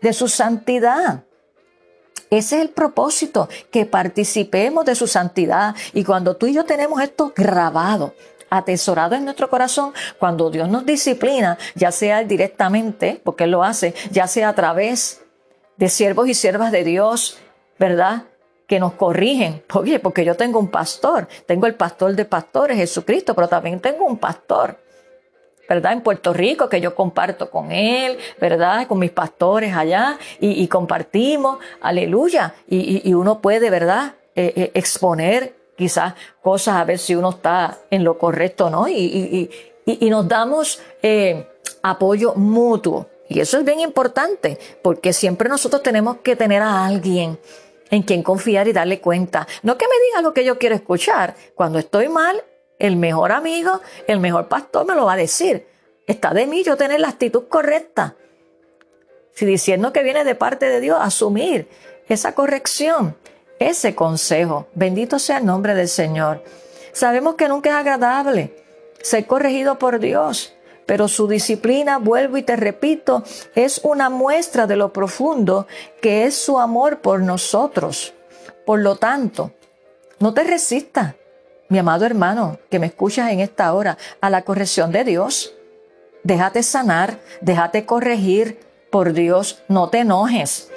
de 0.00 0.12
su 0.14 0.28
santidad. 0.28 1.24
Ese 2.30 2.56
es 2.56 2.62
el 2.62 2.70
propósito, 2.70 3.48
que 3.70 3.86
participemos 3.86 4.84
de 4.84 4.96
su 4.96 5.06
santidad. 5.06 5.76
Y 5.92 6.02
cuando 6.02 6.36
tú 6.36 6.46
y 6.46 6.54
yo 6.54 6.64
tenemos 6.64 7.00
esto 7.00 7.32
grabado 7.36 8.14
atesorado 8.50 9.14
en 9.14 9.24
nuestro 9.24 9.48
corazón 9.50 9.92
cuando 10.18 10.50
Dios 10.50 10.68
nos 10.68 10.86
disciplina, 10.86 11.58
ya 11.74 11.92
sea 11.92 12.24
directamente, 12.24 13.20
porque 13.22 13.44
Él 13.44 13.50
lo 13.50 13.64
hace, 13.64 13.94
ya 14.10 14.26
sea 14.26 14.50
a 14.50 14.54
través 14.54 15.22
de 15.76 15.88
siervos 15.88 16.28
y 16.28 16.34
siervas 16.34 16.72
de 16.72 16.84
Dios, 16.84 17.38
¿verdad? 17.78 18.24
Que 18.66 18.80
nos 18.80 18.92
corrigen. 18.92 19.62
Oye, 19.74 19.98
porque 19.98 20.24
yo 20.24 20.34
tengo 20.34 20.58
un 20.58 20.68
pastor, 20.68 21.28
tengo 21.46 21.66
el 21.66 21.74
pastor 21.74 22.14
de 22.14 22.24
pastores, 22.24 22.76
Jesucristo, 22.76 23.34
pero 23.34 23.48
también 23.48 23.80
tengo 23.80 24.04
un 24.04 24.18
pastor. 24.18 24.78
¿verdad? 25.68 25.94
En 25.94 26.00
Puerto 26.00 26.32
Rico, 26.32 26.68
que 26.68 26.80
yo 26.80 26.94
comparto 26.94 27.50
con 27.50 27.72
él, 27.72 28.18
¿verdad? 28.40 28.86
Con 28.86 29.00
mis 29.00 29.10
pastores 29.10 29.74
allá, 29.74 30.16
y, 30.38 30.68
compartimos, 30.68 31.58
aleluya. 31.80 32.54
Y, 32.68 33.12
uno 33.14 33.40
puede, 33.40 33.68
¿verdad? 33.68 34.14
Eh, 34.36 34.52
eh, 34.54 34.70
exponer 34.74 35.55
quizás 35.76 36.14
cosas 36.42 36.76
a 36.76 36.84
ver 36.84 36.98
si 36.98 37.14
uno 37.14 37.30
está 37.30 37.78
en 37.90 38.02
lo 38.02 38.18
correcto, 38.18 38.70
¿no? 38.70 38.88
Y, 38.88 39.50
nos 40.00 40.26
damos 40.26 40.80
eh, 41.02 41.46
apoyo 41.82 42.34
mutuo. 42.34 43.06
Y 43.28 43.40
eso 43.40 43.58
es 43.58 43.64
bien 43.64 43.80
importante, 43.80 44.58
porque 44.82 45.12
siempre 45.12 45.48
nosotros 45.48 45.82
tenemos 45.82 46.18
que 46.18 46.36
tener 46.36 46.62
a 46.62 46.86
alguien 46.86 47.38
en 47.90 48.02
quien 48.02 48.22
confiar 48.22 48.68
y 48.68 48.72
darle 48.72 49.00
cuenta. 49.00 49.46
No 49.62 49.76
que 49.76 49.86
me 49.86 49.94
diga 50.06 50.22
lo 50.22 50.32
que 50.32 50.44
yo 50.44 50.58
quiero 50.58 50.74
escuchar. 50.74 51.34
Cuando 51.54 51.78
estoy 51.78 52.08
mal, 52.08 52.42
el 52.78 52.96
mejor 52.96 53.32
amigo, 53.32 53.80
el 54.06 54.20
mejor 54.20 54.48
pastor 54.48 54.86
me 54.86 54.94
lo 54.94 55.06
va 55.06 55.14
a 55.14 55.16
decir. 55.16 55.66
Está 56.06 56.32
de 56.32 56.46
mí 56.46 56.62
yo 56.62 56.76
tener 56.76 57.00
la 57.00 57.08
actitud 57.08 57.48
correcta. 57.48 58.16
Si 59.32 59.44
diciendo 59.44 59.92
que 59.92 60.02
viene 60.02 60.24
de 60.24 60.34
parte 60.34 60.68
de 60.68 60.80
Dios, 60.80 60.98
asumir 61.00 61.68
esa 62.08 62.34
corrección 62.34 63.16
ese 63.58 63.94
consejo. 63.94 64.66
Bendito 64.74 65.18
sea 65.18 65.38
el 65.38 65.46
nombre 65.46 65.74
del 65.74 65.88
Señor. 65.88 66.42
Sabemos 66.92 67.34
que 67.34 67.48
nunca 67.48 67.70
es 67.70 67.76
agradable 67.76 68.54
ser 69.02 69.26
corregido 69.26 69.78
por 69.78 70.00
Dios, 70.00 70.54
pero 70.84 71.08
su 71.08 71.28
disciplina, 71.28 71.98
vuelvo 71.98 72.36
y 72.36 72.42
te 72.42 72.56
repito, 72.56 73.22
es 73.54 73.80
una 73.84 74.10
muestra 74.10 74.66
de 74.66 74.76
lo 74.76 74.92
profundo 74.92 75.66
que 76.00 76.24
es 76.24 76.36
su 76.36 76.58
amor 76.58 77.00
por 77.00 77.20
nosotros. 77.20 78.14
Por 78.64 78.80
lo 78.80 78.96
tanto, 78.96 79.52
no 80.18 80.34
te 80.34 80.44
resistas. 80.44 81.14
mi 81.68 81.78
amado 81.78 82.06
hermano, 82.06 82.58
que 82.70 82.78
me 82.78 82.86
escuchas 82.86 83.30
en 83.30 83.40
esta 83.40 83.72
hora, 83.74 83.98
a 84.20 84.30
la 84.30 84.42
corrección 84.42 84.92
de 84.92 85.02
Dios. 85.02 85.52
Déjate 86.22 86.62
sanar, 86.62 87.18
déjate 87.40 87.84
corregir. 87.84 88.60
Por 88.90 89.12
Dios, 89.12 89.62
no 89.68 89.90
te 89.90 89.98
enojes. 89.98 90.70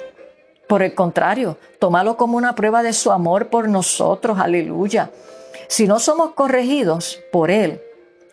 Por 0.70 0.84
el 0.84 0.94
contrario, 0.94 1.58
tómalo 1.80 2.16
como 2.16 2.36
una 2.36 2.54
prueba 2.54 2.84
de 2.84 2.92
su 2.92 3.10
amor 3.10 3.48
por 3.50 3.68
nosotros. 3.68 4.38
Aleluya. 4.38 5.10
Si 5.66 5.88
no 5.88 5.98
somos 5.98 6.30
corregidos 6.34 7.18
por 7.32 7.50
Él, 7.50 7.80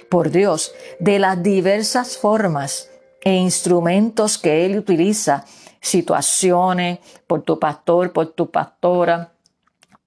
por 0.08 0.30
Dios, 0.30 0.72
de 1.00 1.18
las 1.18 1.42
diversas 1.42 2.16
formas 2.16 2.92
e 3.22 3.34
instrumentos 3.34 4.38
que 4.38 4.68
Él 4.68 4.78
utiliza, 4.78 5.46
situaciones, 5.82 7.00
por 7.26 7.42
tu 7.42 7.58
pastor, 7.58 8.14
por 8.14 8.28
tu 8.28 8.52
pastora, 8.52 9.32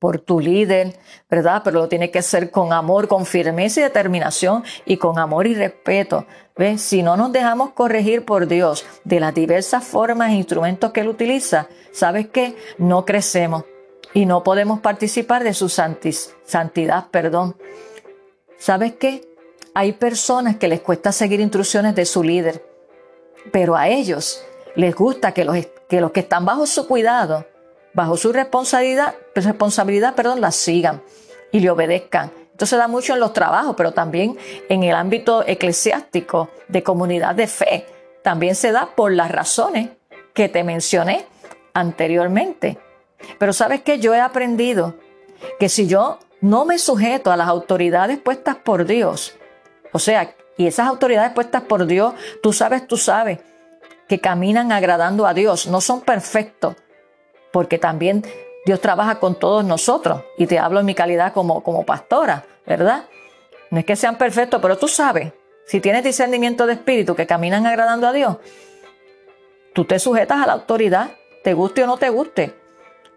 por 0.00 0.18
tu 0.18 0.40
líder, 0.40 0.98
¿verdad? 1.30 1.60
Pero 1.62 1.82
lo 1.82 1.88
tiene 1.88 2.10
que 2.10 2.18
hacer 2.18 2.50
con 2.50 2.72
amor, 2.72 3.06
con 3.06 3.26
firmeza 3.26 3.80
y 3.80 3.82
determinación 3.84 4.64
y 4.86 4.96
con 4.96 5.18
amor 5.18 5.46
y 5.46 5.54
respeto. 5.54 6.26
¿Ves? 6.56 6.82
Si 6.82 7.02
no 7.02 7.16
nos 7.16 7.30
dejamos 7.32 7.72
corregir 7.72 8.24
por 8.24 8.48
Dios 8.48 8.84
de 9.04 9.20
las 9.20 9.34
diversas 9.34 9.84
formas 9.84 10.30
e 10.30 10.34
instrumentos 10.34 10.90
que 10.90 11.02
Él 11.02 11.08
utiliza, 11.08 11.68
¿sabes 11.92 12.28
qué? 12.28 12.56
No 12.78 13.04
crecemos 13.04 13.64
y 14.14 14.26
no 14.26 14.42
podemos 14.42 14.80
participar 14.80 15.44
de 15.44 15.54
su 15.54 15.68
santidad, 15.68 17.08
perdón. 17.10 17.56
¿Sabes 18.58 18.94
qué? 18.94 19.28
Hay 19.74 19.92
personas 19.92 20.56
que 20.56 20.68
les 20.68 20.80
cuesta 20.80 21.12
seguir 21.12 21.40
instrucciones 21.40 21.94
de 21.94 22.06
su 22.06 22.22
líder, 22.22 22.64
pero 23.52 23.76
a 23.76 23.88
ellos 23.88 24.42
les 24.76 24.94
gusta 24.94 25.32
que 25.32 25.46
que, 25.88 26.00
los 26.00 26.10
que 26.10 26.20
están 26.20 26.44
bajo 26.46 26.66
su 26.66 26.86
cuidado 26.86 27.44
bajo 28.00 28.16
su 28.16 28.32
responsabilidad, 28.32 29.14
responsabilidad 29.34 30.14
perdón, 30.14 30.40
la 30.40 30.52
sigan 30.52 31.02
y 31.52 31.60
le 31.60 31.68
obedezcan. 31.68 32.30
Esto 32.52 32.64
se 32.64 32.78
da 32.78 32.88
mucho 32.88 33.12
en 33.12 33.20
los 33.20 33.34
trabajos, 33.34 33.74
pero 33.76 33.92
también 33.92 34.38
en 34.70 34.82
el 34.84 34.94
ámbito 34.94 35.44
eclesiástico 35.46 36.48
de 36.68 36.82
comunidad 36.82 37.34
de 37.34 37.46
fe. 37.46 37.86
También 38.22 38.54
se 38.54 38.72
da 38.72 38.88
por 38.96 39.12
las 39.12 39.30
razones 39.30 39.90
que 40.32 40.48
te 40.48 40.64
mencioné 40.64 41.26
anteriormente. 41.74 42.78
Pero 43.38 43.52
sabes 43.52 43.82
que 43.82 43.98
yo 43.98 44.14
he 44.14 44.20
aprendido 44.20 44.94
que 45.58 45.68
si 45.68 45.86
yo 45.86 46.20
no 46.40 46.64
me 46.64 46.78
sujeto 46.78 47.30
a 47.30 47.36
las 47.36 47.48
autoridades 47.48 48.18
puestas 48.18 48.56
por 48.56 48.86
Dios, 48.86 49.34
o 49.92 49.98
sea, 49.98 50.34
y 50.56 50.66
esas 50.66 50.86
autoridades 50.86 51.32
puestas 51.32 51.64
por 51.64 51.86
Dios, 51.86 52.14
tú 52.42 52.54
sabes, 52.54 52.86
tú 52.86 52.96
sabes, 52.96 53.40
que 54.08 54.20
caminan 54.20 54.72
agradando 54.72 55.26
a 55.26 55.34
Dios, 55.34 55.66
no 55.66 55.82
son 55.82 56.00
perfectos, 56.00 56.76
porque 57.52 57.78
también 57.78 58.24
Dios 58.64 58.80
trabaja 58.80 59.18
con 59.18 59.38
todos 59.38 59.64
nosotros 59.64 60.22
y 60.36 60.46
te 60.46 60.58
hablo 60.58 60.80
en 60.80 60.86
mi 60.86 60.94
calidad 60.94 61.32
como, 61.32 61.62
como 61.62 61.84
pastora, 61.84 62.44
¿verdad? 62.66 63.06
No 63.70 63.78
es 63.78 63.84
que 63.84 63.96
sean 63.96 64.16
perfectos, 64.18 64.60
pero 64.60 64.76
tú 64.76 64.88
sabes, 64.88 65.32
si 65.66 65.80
tienes 65.80 66.04
discernimiento 66.04 66.66
de 66.66 66.74
espíritu 66.74 67.14
que 67.14 67.26
caminan 67.26 67.66
agradando 67.66 68.06
a 68.06 68.12
Dios, 68.12 68.36
tú 69.72 69.84
te 69.84 69.98
sujetas 69.98 70.42
a 70.42 70.46
la 70.46 70.52
autoridad, 70.54 71.12
te 71.42 71.54
guste 71.54 71.84
o 71.84 71.86
no 71.86 71.96
te 71.96 72.10
guste. 72.10 72.54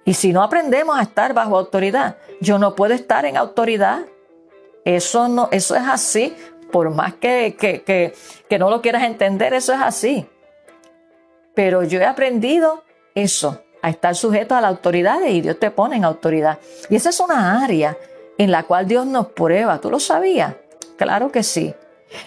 Y 0.06 0.14
si 0.14 0.34
no 0.34 0.44
aprendemos 0.44 0.98
a 0.98 1.02
estar 1.02 1.34
bajo 1.34 1.58
autoridad, 1.58 2.18
yo 2.42 2.60
no 2.60 2.76
puedo 2.76 2.94
estar 2.94 3.26
en 3.26 3.38
autoridad. 3.38 4.06
Eso, 4.86 5.28
no, 5.30 5.48
eso 5.52 5.76
es 5.76 5.84
así, 5.88 6.36
por 6.72 6.90
más 6.90 7.16
que, 7.16 7.56
que, 7.58 7.84
que, 7.84 8.14
que 8.50 8.60
no 8.60 8.70
lo 8.70 8.82
quieras 8.82 9.04
entender, 9.04 9.54
eso 9.54 9.74
es 9.74 9.80
así. 9.82 10.28
Pero 11.56 11.84
yo 11.84 12.00
he 12.00 12.06
aprendido 12.06 12.84
eso, 13.16 13.62
a 13.84 13.90
estar 13.90 14.16
sujeto 14.16 14.56
a 14.56 14.62
la 14.62 14.70
autoridad 14.70 15.22
y 15.28 15.42
Dios 15.42 15.60
te 15.60 15.70
pone 15.70 15.98
en 15.98 16.06
autoridad. 16.06 16.58
Y 16.90 16.96
esa 16.96 17.10
es 17.10 17.20
una 17.20 17.62
área 17.62 17.98
en 18.38 18.50
la 18.50 18.64
cual 18.64 18.88
Dios 18.88 19.06
nos 19.06 19.28
prueba. 19.28 19.80
¿Tú 19.82 19.92
lo 19.92 20.00
sabías? 20.00 20.56
Claro 20.96 21.34
que 21.34 21.44
sí. 21.44 21.76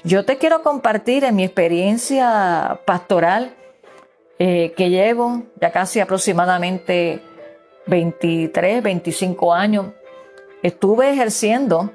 Yo 0.05 0.27
te 0.27 0.37
quiero 0.37 0.63
compartir 0.63 1.25
en 1.25 1.35
mi 1.35 1.45
experiencia 1.45 2.81
pastoral 2.85 3.55
eh, 4.39 4.75
que 4.77 4.91
llevo 4.91 5.45
ya 5.59 5.73
casi 5.73 5.99
aproximadamente 5.99 7.23
23, 7.87 8.83
25 8.83 9.55
años. 9.55 9.87
Estuve 10.63 11.11
ejerciendo 11.11 11.91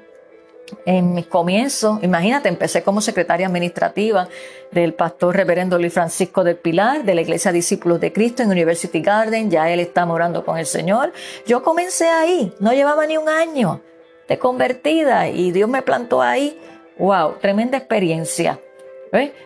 en 0.86 1.14
mis 1.14 1.26
comienzos, 1.26 2.02
imagínate, 2.02 2.48
empecé 2.48 2.82
como 2.82 3.00
secretaria 3.00 3.46
administrativa 3.46 4.28
del 4.70 4.94
pastor 4.94 5.36
reverendo 5.36 5.78
Luis 5.78 5.92
Francisco 5.92 6.44
del 6.44 6.56
Pilar, 6.56 7.04
de 7.04 7.14
la 7.14 7.20
Iglesia 7.20 7.52
Discípulos 7.52 8.00
de 8.00 8.12
Cristo 8.12 8.42
en 8.42 8.50
University 8.50 9.00
Garden, 9.00 9.50
ya 9.50 9.70
él 9.70 9.80
está 9.80 10.06
morando 10.06 10.44
con 10.44 10.58
el 10.58 10.66
Señor. 10.66 11.12
Yo 11.46 11.62
comencé 11.62 12.08
ahí, 12.08 12.52
no 12.58 12.72
llevaba 12.72 13.06
ni 13.06 13.16
un 13.16 13.28
año 13.28 13.80
de 14.28 14.38
convertida 14.38 15.28
y 15.28 15.52
Dios 15.52 15.68
me 15.68 15.82
plantó 15.82 16.22
ahí. 16.22 16.58
¡Wow! 16.98 17.36
Tremenda 17.40 17.78
experiencia. 17.78 18.58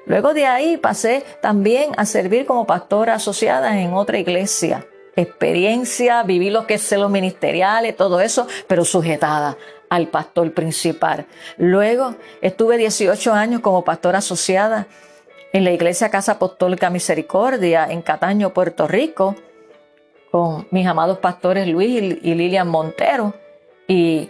Luego 0.04 0.32
de 0.32 0.46
ahí 0.46 0.76
pasé 0.76 1.24
también 1.40 1.90
a 1.96 2.06
servir 2.06 2.46
como 2.46 2.66
pastora 2.66 3.14
asociada 3.14 3.80
en 3.80 3.94
otra 3.94 4.18
iglesia. 4.18 4.86
Experiencia, 5.16 6.22
viví 6.22 6.50
lo 6.50 6.66
que 6.66 6.74
es 6.74 6.92
los 6.92 7.10
ministeriales, 7.10 7.96
todo 7.96 8.20
eso, 8.20 8.46
pero 8.68 8.84
sujetada 8.84 9.56
al 9.88 10.08
pastor 10.08 10.52
principal. 10.52 11.26
Luego 11.56 12.16
estuve 12.42 12.76
18 12.76 13.32
años 13.32 13.60
como 13.60 13.84
pastora 13.84 14.18
asociada 14.18 14.86
en 15.52 15.64
la 15.64 15.72
Iglesia 15.72 16.10
Casa 16.10 16.32
Apostólica 16.32 16.90
Misericordia 16.90 17.86
en 17.90 18.02
Cataño, 18.02 18.52
Puerto 18.52 18.86
Rico, 18.86 19.34
con 20.30 20.68
mis 20.70 20.86
amados 20.86 21.18
pastores 21.18 21.66
Luis 21.66 22.18
y 22.22 22.34
Lilian 22.34 22.68
Montero. 22.68 23.34
Y 23.88 24.28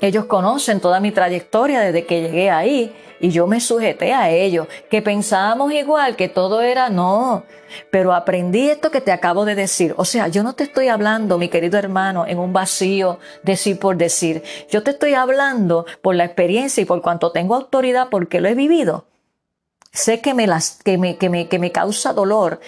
ellos 0.00 0.26
conocen 0.26 0.80
toda 0.80 1.00
mi 1.00 1.10
trayectoria 1.10 1.80
desde 1.80 2.04
que 2.04 2.20
llegué 2.22 2.50
ahí 2.50 2.94
y 3.18 3.30
yo 3.30 3.46
me 3.46 3.60
sujeté 3.60 4.12
a 4.12 4.30
ellos, 4.30 4.68
que 4.90 5.00
pensábamos 5.00 5.72
igual, 5.72 6.16
que 6.16 6.28
todo 6.28 6.60
era 6.60 6.90
no, 6.90 7.44
pero 7.90 8.12
aprendí 8.12 8.68
esto 8.68 8.90
que 8.90 9.00
te 9.00 9.12
acabo 9.12 9.44
de 9.44 9.54
decir. 9.54 9.94
O 9.96 10.04
sea, 10.04 10.28
yo 10.28 10.42
no 10.42 10.54
te 10.54 10.64
estoy 10.64 10.88
hablando, 10.88 11.38
mi 11.38 11.48
querido 11.48 11.78
hermano, 11.78 12.26
en 12.26 12.38
un 12.38 12.52
vacío, 12.52 13.18
decir 13.42 13.78
por 13.78 13.96
decir. 13.96 14.42
Yo 14.70 14.82
te 14.82 14.90
estoy 14.90 15.14
hablando 15.14 15.86
por 16.02 16.14
la 16.14 16.24
experiencia 16.24 16.82
y 16.82 16.86
por 16.86 17.00
cuanto 17.00 17.32
tengo 17.32 17.54
autoridad 17.54 18.08
porque 18.10 18.40
lo 18.40 18.48
he 18.48 18.54
vivido. 18.54 19.06
Sé 19.92 20.20
que 20.20 20.34
me, 20.34 20.46
las, 20.46 20.82
que 20.82 20.98
me, 20.98 21.16
que 21.16 21.30
me, 21.30 21.48
que 21.48 21.58
me 21.58 21.72
causa 21.72 22.12
dolor 22.12 22.60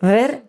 ver 0.00 0.42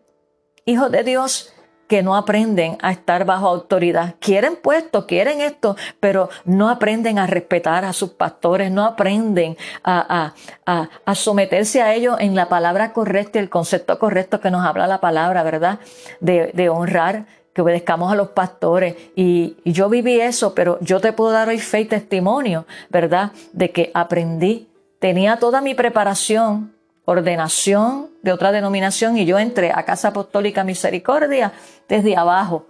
hijos 0.65 0.91
de 0.91 1.03
Dios 1.03 1.53
que 1.89 2.03
no 2.03 2.15
aprenden 2.15 2.77
a 2.83 2.91
estar 2.91 3.25
bajo 3.25 3.47
autoridad. 3.47 4.13
Quieren 4.19 4.55
puestos, 4.55 5.05
quieren 5.05 5.41
esto, 5.41 5.75
pero 5.99 6.29
no 6.45 6.69
aprenden 6.69 7.17
a 7.17 7.25
respetar 7.25 7.83
a 7.83 7.93
sus 7.93 8.11
pastores, 8.11 8.71
no 8.71 8.85
aprenden 8.85 9.57
a, 9.83 10.33
a, 10.67 11.15
someterse 11.15 11.81
a 11.81 11.95
ellos 11.95 12.17
en 12.19 12.35
la 12.35 12.47
palabra 12.47 12.93
correcta 12.93 13.39
y 13.39 13.41
el 13.41 13.49
concepto 13.49 13.97
correcto 13.97 14.39
que 14.39 14.51
nos 14.51 14.63
habla 14.63 14.85
la 14.85 15.01
palabra, 15.01 15.41
¿verdad? 15.41 15.79
De, 16.19 16.51
de 16.53 16.69
honrar 16.69 17.25
que 17.53 17.63
obedezcamos 17.63 18.11
a 18.11 18.15
los 18.15 18.29
pastores. 18.29 18.95
Y, 19.15 19.57
y, 19.63 19.71
yo 19.71 19.89
viví 19.89 20.21
eso, 20.21 20.53
pero 20.53 20.77
yo 20.81 21.01
te 21.01 21.11
puedo 21.11 21.31
dar 21.31 21.49
hoy 21.49 21.57
fe 21.57 21.81
y 21.81 21.85
testimonio, 21.85 22.67
¿verdad? 22.91 23.31
De 23.51 23.71
que 23.71 23.89
aprendí, 23.95 24.69
tenía 24.99 25.37
toda 25.37 25.59
mi 25.59 25.73
preparación, 25.73 26.71
ordenación 27.09 28.09
de 28.21 28.31
otra 28.31 28.51
denominación 28.51 29.17
y 29.17 29.25
yo 29.25 29.39
entré 29.39 29.71
a 29.73 29.83
Casa 29.83 30.09
Apostólica 30.09 30.63
Misericordia 30.63 31.53
desde 31.87 32.15
abajo. 32.15 32.67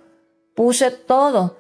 Puse 0.55 0.91
todo, 0.91 1.57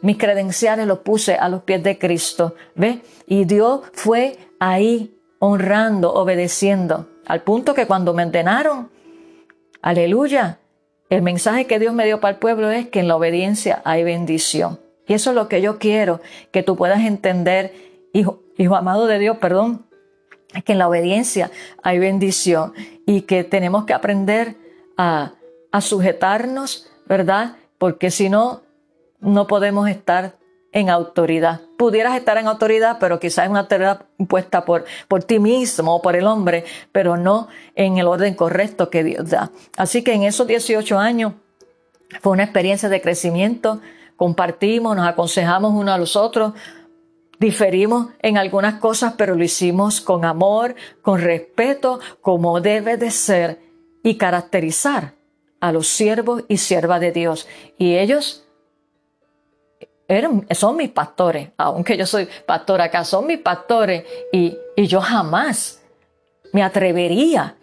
mis 0.00 0.16
credenciales 0.16 0.86
los 0.86 1.00
puse 1.00 1.34
a 1.34 1.48
los 1.48 1.62
pies 1.62 1.82
de 1.82 1.98
Cristo, 1.98 2.54
¿ve? 2.74 3.02
Y 3.26 3.44
Dios 3.44 3.82
fue 3.92 4.38
ahí 4.58 5.14
honrando, 5.38 6.12
obedeciendo, 6.14 7.06
al 7.26 7.42
punto 7.42 7.74
que 7.74 7.86
cuando 7.86 8.14
me 8.14 8.24
ordenaron, 8.24 8.90
aleluya, 9.82 10.58
el 11.10 11.20
mensaje 11.20 11.66
que 11.66 11.78
Dios 11.78 11.92
me 11.92 12.06
dio 12.06 12.20
para 12.20 12.34
el 12.34 12.38
pueblo 12.38 12.70
es 12.70 12.88
que 12.88 13.00
en 13.00 13.08
la 13.08 13.16
obediencia 13.16 13.82
hay 13.84 14.04
bendición. 14.04 14.80
Y 15.06 15.14
eso 15.14 15.30
es 15.30 15.36
lo 15.36 15.48
que 15.48 15.60
yo 15.60 15.78
quiero, 15.78 16.20
que 16.50 16.62
tú 16.62 16.76
puedas 16.76 17.00
entender, 17.00 17.74
hijo, 18.14 18.40
hijo 18.56 18.76
amado 18.76 19.06
de 19.06 19.18
Dios, 19.18 19.36
perdón, 19.36 19.84
que 20.60 20.72
en 20.72 20.78
la 20.78 20.88
obediencia 20.88 21.50
hay 21.82 21.98
bendición 21.98 22.74
y 23.06 23.22
que 23.22 23.44
tenemos 23.44 23.84
que 23.84 23.94
aprender 23.94 24.56
a, 24.96 25.32
sujetarnos, 25.80 26.90
¿verdad? 27.06 27.56
Porque 27.78 28.10
si 28.10 28.28
no, 28.28 28.60
no 29.20 29.46
podemos 29.46 29.88
estar 29.88 30.36
en 30.72 30.90
autoridad. 30.90 31.62
Pudieras 31.78 32.14
estar 32.14 32.36
en 32.36 32.46
autoridad, 32.46 32.98
pero 33.00 33.18
quizás 33.18 33.46
en 33.46 33.52
una 33.52 33.60
autoridad 33.60 34.06
impuesta 34.18 34.64
por, 34.64 34.84
por 35.08 35.24
ti 35.24 35.38
mismo 35.38 35.96
o 35.96 36.02
por 36.02 36.14
el 36.14 36.26
hombre, 36.26 36.64
pero 36.92 37.16
no 37.16 37.48
en 37.74 37.96
el 37.96 38.06
orden 38.06 38.34
correcto 38.34 38.90
que 38.90 39.02
Dios 39.02 39.30
da. 39.30 39.50
Así 39.76 40.02
que 40.02 40.12
en 40.12 40.24
esos 40.24 40.46
18 40.46 40.98
años 40.98 41.32
fue 42.20 42.32
una 42.32 42.44
experiencia 42.44 42.88
de 42.88 43.00
crecimiento, 43.00 43.80
compartimos, 44.16 44.94
nos 44.94 45.06
aconsejamos 45.06 45.72
unos 45.72 45.94
a 45.94 45.98
los 45.98 46.16
otros, 46.16 46.52
Diferimos 47.42 48.06
en 48.20 48.38
algunas 48.38 48.74
cosas, 48.74 49.14
pero 49.18 49.34
lo 49.34 49.42
hicimos 49.42 50.00
con 50.00 50.24
amor, 50.24 50.76
con 51.02 51.20
respeto, 51.20 51.98
como 52.20 52.60
debe 52.60 52.96
de 52.96 53.10
ser 53.10 53.58
y 54.04 54.16
caracterizar 54.16 55.14
a 55.58 55.72
los 55.72 55.88
siervos 55.88 56.44
y 56.46 56.58
siervas 56.58 57.00
de 57.00 57.10
Dios. 57.10 57.48
Y 57.78 57.96
ellos 57.96 58.44
son 60.52 60.76
mis 60.76 60.90
pastores, 60.90 61.48
aunque 61.56 61.96
yo 61.96 62.06
soy 62.06 62.28
pastor 62.46 62.80
acá, 62.80 63.04
son 63.04 63.26
mis 63.26 63.40
pastores 63.40 64.04
y, 64.32 64.56
y 64.76 64.86
yo 64.86 65.00
jamás 65.00 65.82
me 66.52 66.62
atrevería 66.62 67.56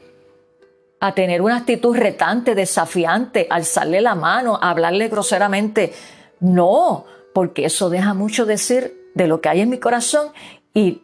a 1.00 1.16
tener 1.16 1.42
una 1.42 1.56
actitud 1.56 1.96
retante, 1.96 2.54
desafiante, 2.54 3.48
alzarle 3.50 4.02
la 4.02 4.16
mano, 4.16 4.60
hablarle 4.62 5.08
groseramente. 5.08 5.94
No, 6.42 7.06
porque 7.34 7.64
eso 7.64 7.90
deja 7.90 8.14
mucho 8.14 8.46
decir 8.46 8.99
de 9.14 9.28
lo 9.28 9.42
que 9.42 9.50
hay 9.50 9.62
en 9.62 9.70
mi 9.70 9.78
corazón 9.78 10.30
y, 10.74 11.02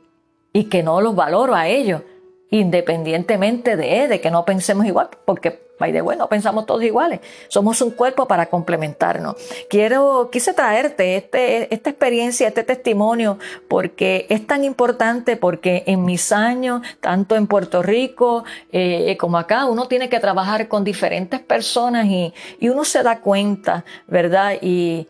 y 0.53 0.65
que 0.65 0.83
no 0.83 1.01
los 1.01 1.15
valoro 1.15 1.55
a 1.55 1.67
ellos, 1.67 2.01
independientemente 2.49 3.75
de, 3.75 4.07
de 4.07 4.21
que 4.21 4.31
no 4.31 4.45
pensemos 4.45 4.85
igual, 4.85 5.09
porque 5.25 5.65
By 5.77 5.99
bueno, 5.99 6.29
pensamos 6.29 6.65
todos 6.65 6.83
iguales. 6.83 7.19
Somos 7.49 7.81
un 7.81 7.91
cuerpo 7.91 8.27
para 8.27 8.45
complementarnos. 8.45 9.35
Quiero, 9.69 10.29
quise 10.31 10.53
traerte 10.53 11.17
este, 11.17 11.73
esta 11.73 11.89
experiencia, 11.89 12.47
este 12.47 12.63
testimonio, 12.63 13.37
porque 13.67 14.25
es 14.29 14.47
tan 14.47 14.63
importante, 14.63 15.35
porque 15.35 15.83
en 15.85 16.05
mis 16.05 16.31
años, 16.31 16.81
tanto 17.01 17.35
en 17.35 17.47
Puerto 17.47 17.83
Rico 17.83 18.45
eh, 18.71 19.17
como 19.19 19.37
acá, 19.37 19.65
uno 19.65 19.87
tiene 19.87 20.07
que 20.07 20.19
trabajar 20.19 20.69
con 20.69 20.85
diferentes 20.85 21.41
personas 21.41 22.05
y, 22.05 22.33
y 22.59 22.69
uno 22.69 22.85
se 22.85 23.03
da 23.03 23.19
cuenta, 23.19 23.83
¿verdad? 24.07 24.55
Y, 24.61 25.07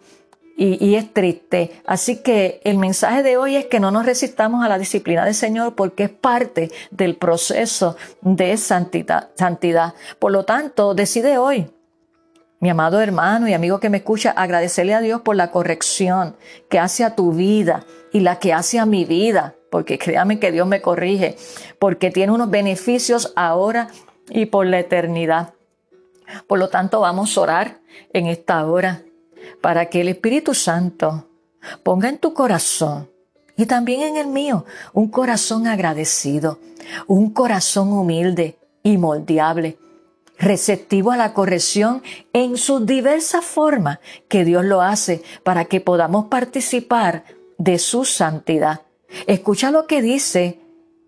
y, 0.58 0.96
es 0.96 1.13
triste. 1.13 1.82
Así 1.86 2.18
que 2.18 2.62
el 2.63 2.78
mensaje 2.78 3.24
de 3.24 3.38
hoy 3.38 3.56
es 3.56 3.65
que 3.65 3.80
no 3.80 3.91
nos 3.91 4.06
resistamos 4.06 4.63
a 4.63 4.70
la 4.70 4.78
disciplina 4.78 5.26
del 5.26 5.36
Señor 5.36 5.76
porque 5.76 6.06
es 6.06 6.10
parte 6.10 6.72
del 6.91 7.18
proceso 7.18 7.98
de 8.22 8.56
santidad. 8.58 9.30
santidad. 9.36 9.94
Por 10.18 10.32
lo 10.32 10.46
tanto, 10.46 10.94
decide 10.94 11.38
hoy, 11.38 11.70
mi 12.60 12.70
amado 12.70 13.02
hermano 13.02 13.48
y 13.50 13.54
amigo 13.54 13.80
que 13.80 13.89
me 13.89 13.98
escucha, 13.98 14.32
agradecerle 14.32 14.94
a 14.94 15.02
Dios 15.02 15.22
por 15.22 15.36
la 15.36 15.52
corrección 15.52 16.38
que 16.70 16.80
hace 16.80 17.04
a 17.04 17.15
tu 17.15 17.34
vida 17.34 17.86
y 18.13 18.22
la 18.22 18.39
que 18.39 18.54
hace 18.54 18.80
a 18.80 18.86
mi 18.86 19.04
vida, 19.04 19.56
porque 19.70 19.98
créame 19.98 20.39
que 20.39 20.54
Dios 20.54 20.68
me 20.68 20.82
corrige, 20.82 21.36
porque 21.80 22.12
tiene 22.12 22.32
unos 22.32 22.50
beneficios 22.50 23.34
ahora 23.36 23.89
y 24.30 24.46
por 24.46 24.65
la 24.68 24.80
eternidad. 24.80 25.54
Por 26.48 26.60
lo 26.60 26.70
tanto, 26.70 27.02
vamos 27.02 27.38
a 27.38 27.41
orar 27.41 27.80
en 28.13 28.28
esta 28.28 28.65
hora 28.65 29.05
para 29.62 29.88
que 29.88 30.02
el 30.02 30.10
Espíritu 30.10 30.54
Santo 30.54 31.28
ponga 31.84 32.10
en 32.10 32.18
tu 32.18 32.34
corazón 32.34 33.10
y 33.58 33.66
también 33.66 34.02
en 34.02 34.18
el 34.18 34.28
mío 34.28 34.66
un 34.94 35.10
corazón 35.10 35.68
agradecido, 35.68 36.60
un 37.08 37.32
corazón 37.32 37.94
humilde 37.94 38.58
y 38.84 38.98
moldeable, 38.98 39.78
receptivo 40.38 41.12
a 41.12 41.18
la 41.18 41.34
corrección 41.34 42.04
en 42.34 42.58
sus 42.58 42.86
diversas 42.86 43.46
formas 43.46 44.00
que 44.28 44.44
Dios 44.44 44.66
lo 44.66 44.82
hace 44.82 45.24
para 45.44 45.66
que 45.66 45.80
podamos 45.80 46.26
participar 46.26 47.24
de 47.58 47.80
su 47.80 48.04
santidad. 48.06 48.82
Escucha 49.28 49.72
lo 49.72 49.88
que 49.88 50.02
dice 50.02 50.60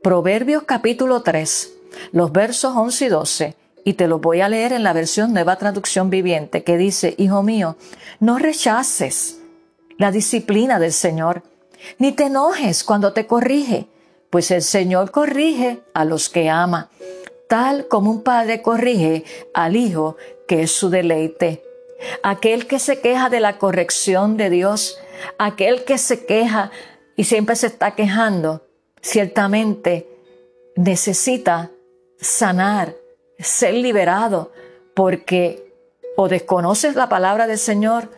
Proverbios 0.02 0.64
capítulo 0.64 1.24
3, 1.24 1.74
los 2.14 2.32
versos 2.32 2.74
11 2.76 3.06
y 3.06 3.10
12 3.10 3.67
y 3.88 3.94
te 3.94 4.10
lo 4.10 4.20
voy 4.20 4.42
a 4.42 4.50
leer 4.50 4.74
en 4.74 4.84
la 4.84 4.92
versión 4.92 5.32
Nueva 5.32 5.56
Traducción 5.56 6.10
Viviente, 6.10 6.66
que 6.66 6.76
dice, 6.76 7.16
Hijo 7.18 7.42
mío, 7.42 7.78
no 8.20 8.38
rechaces 8.38 9.40
la 9.98 10.12
disciplina 10.12 10.78
del 10.78 10.92
Señor, 10.92 11.42
ni 11.98 12.12
te 12.12 12.26
enojes 12.26 12.84
cuando 12.84 13.14
te 13.14 13.28
corrige, 13.28 13.88
pues 14.30 14.52
el 14.52 14.62
Señor 14.62 15.12
corrige 15.12 15.80
a 15.94 16.04
los 16.04 16.28
que 16.28 16.50
ama, 16.50 16.90
tal 17.48 17.88
como 17.88 18.12
un 18.12 18.24
padre 18.24 18.62
corrige 18.62 19.24
al 19.54 19.78
hijo 19.78 20.18
que 20.50 20.64
es 20.64 20.72
su 20.74 20.90
deleite. 20.90 21.64
Aquel 22.24 22.68
que 22.68 22.80
se 22.80 23.00
queja 23.00 23.30
de 23.30 23.40
la 23.40 23.58
corrección 23.58 24.36
de 24.36 24.50
Dios, 24.50 25.00
aquel 25.40 25.86
que 25.86 25.98
se 25.98 26.26
queja 26.26 26.72
y 27.16 27.24
siempre 27.24 27.56
se 27.56 27.68
está 27.68 27.96
quejando, 27.96 28.68
ciertamente 29.02 30.10
necesita 30.76 31.72
sanar 32.20 33.07
ser 33.40 33.74
liberado 33.74 34.52
porque 34.94 35.74
o 36.16 36.28
desconoces 36.28 36.96
la 36.96 37.10
palabra 37.10 37.48
del 37.48 37.60
Señor 37.60 38.10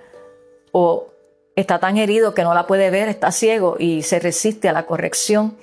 o 0.72 1.08
está 1.56 1.80
tan 1.80 1.98
herido 1.98 2.34
que 2.34 2.44
no 2.44 2.54
la 2.54 2.68
puede 2.68 2.90
ver, 2.90 3.10
está 3.10 3.32
ciego 3.32 3.76
y 3.78 4.04
se 4.04 4.20
resiste 4.20 4.70
a 4.70 4.74
la 4.74 4.86
corrección. 4.86 5.58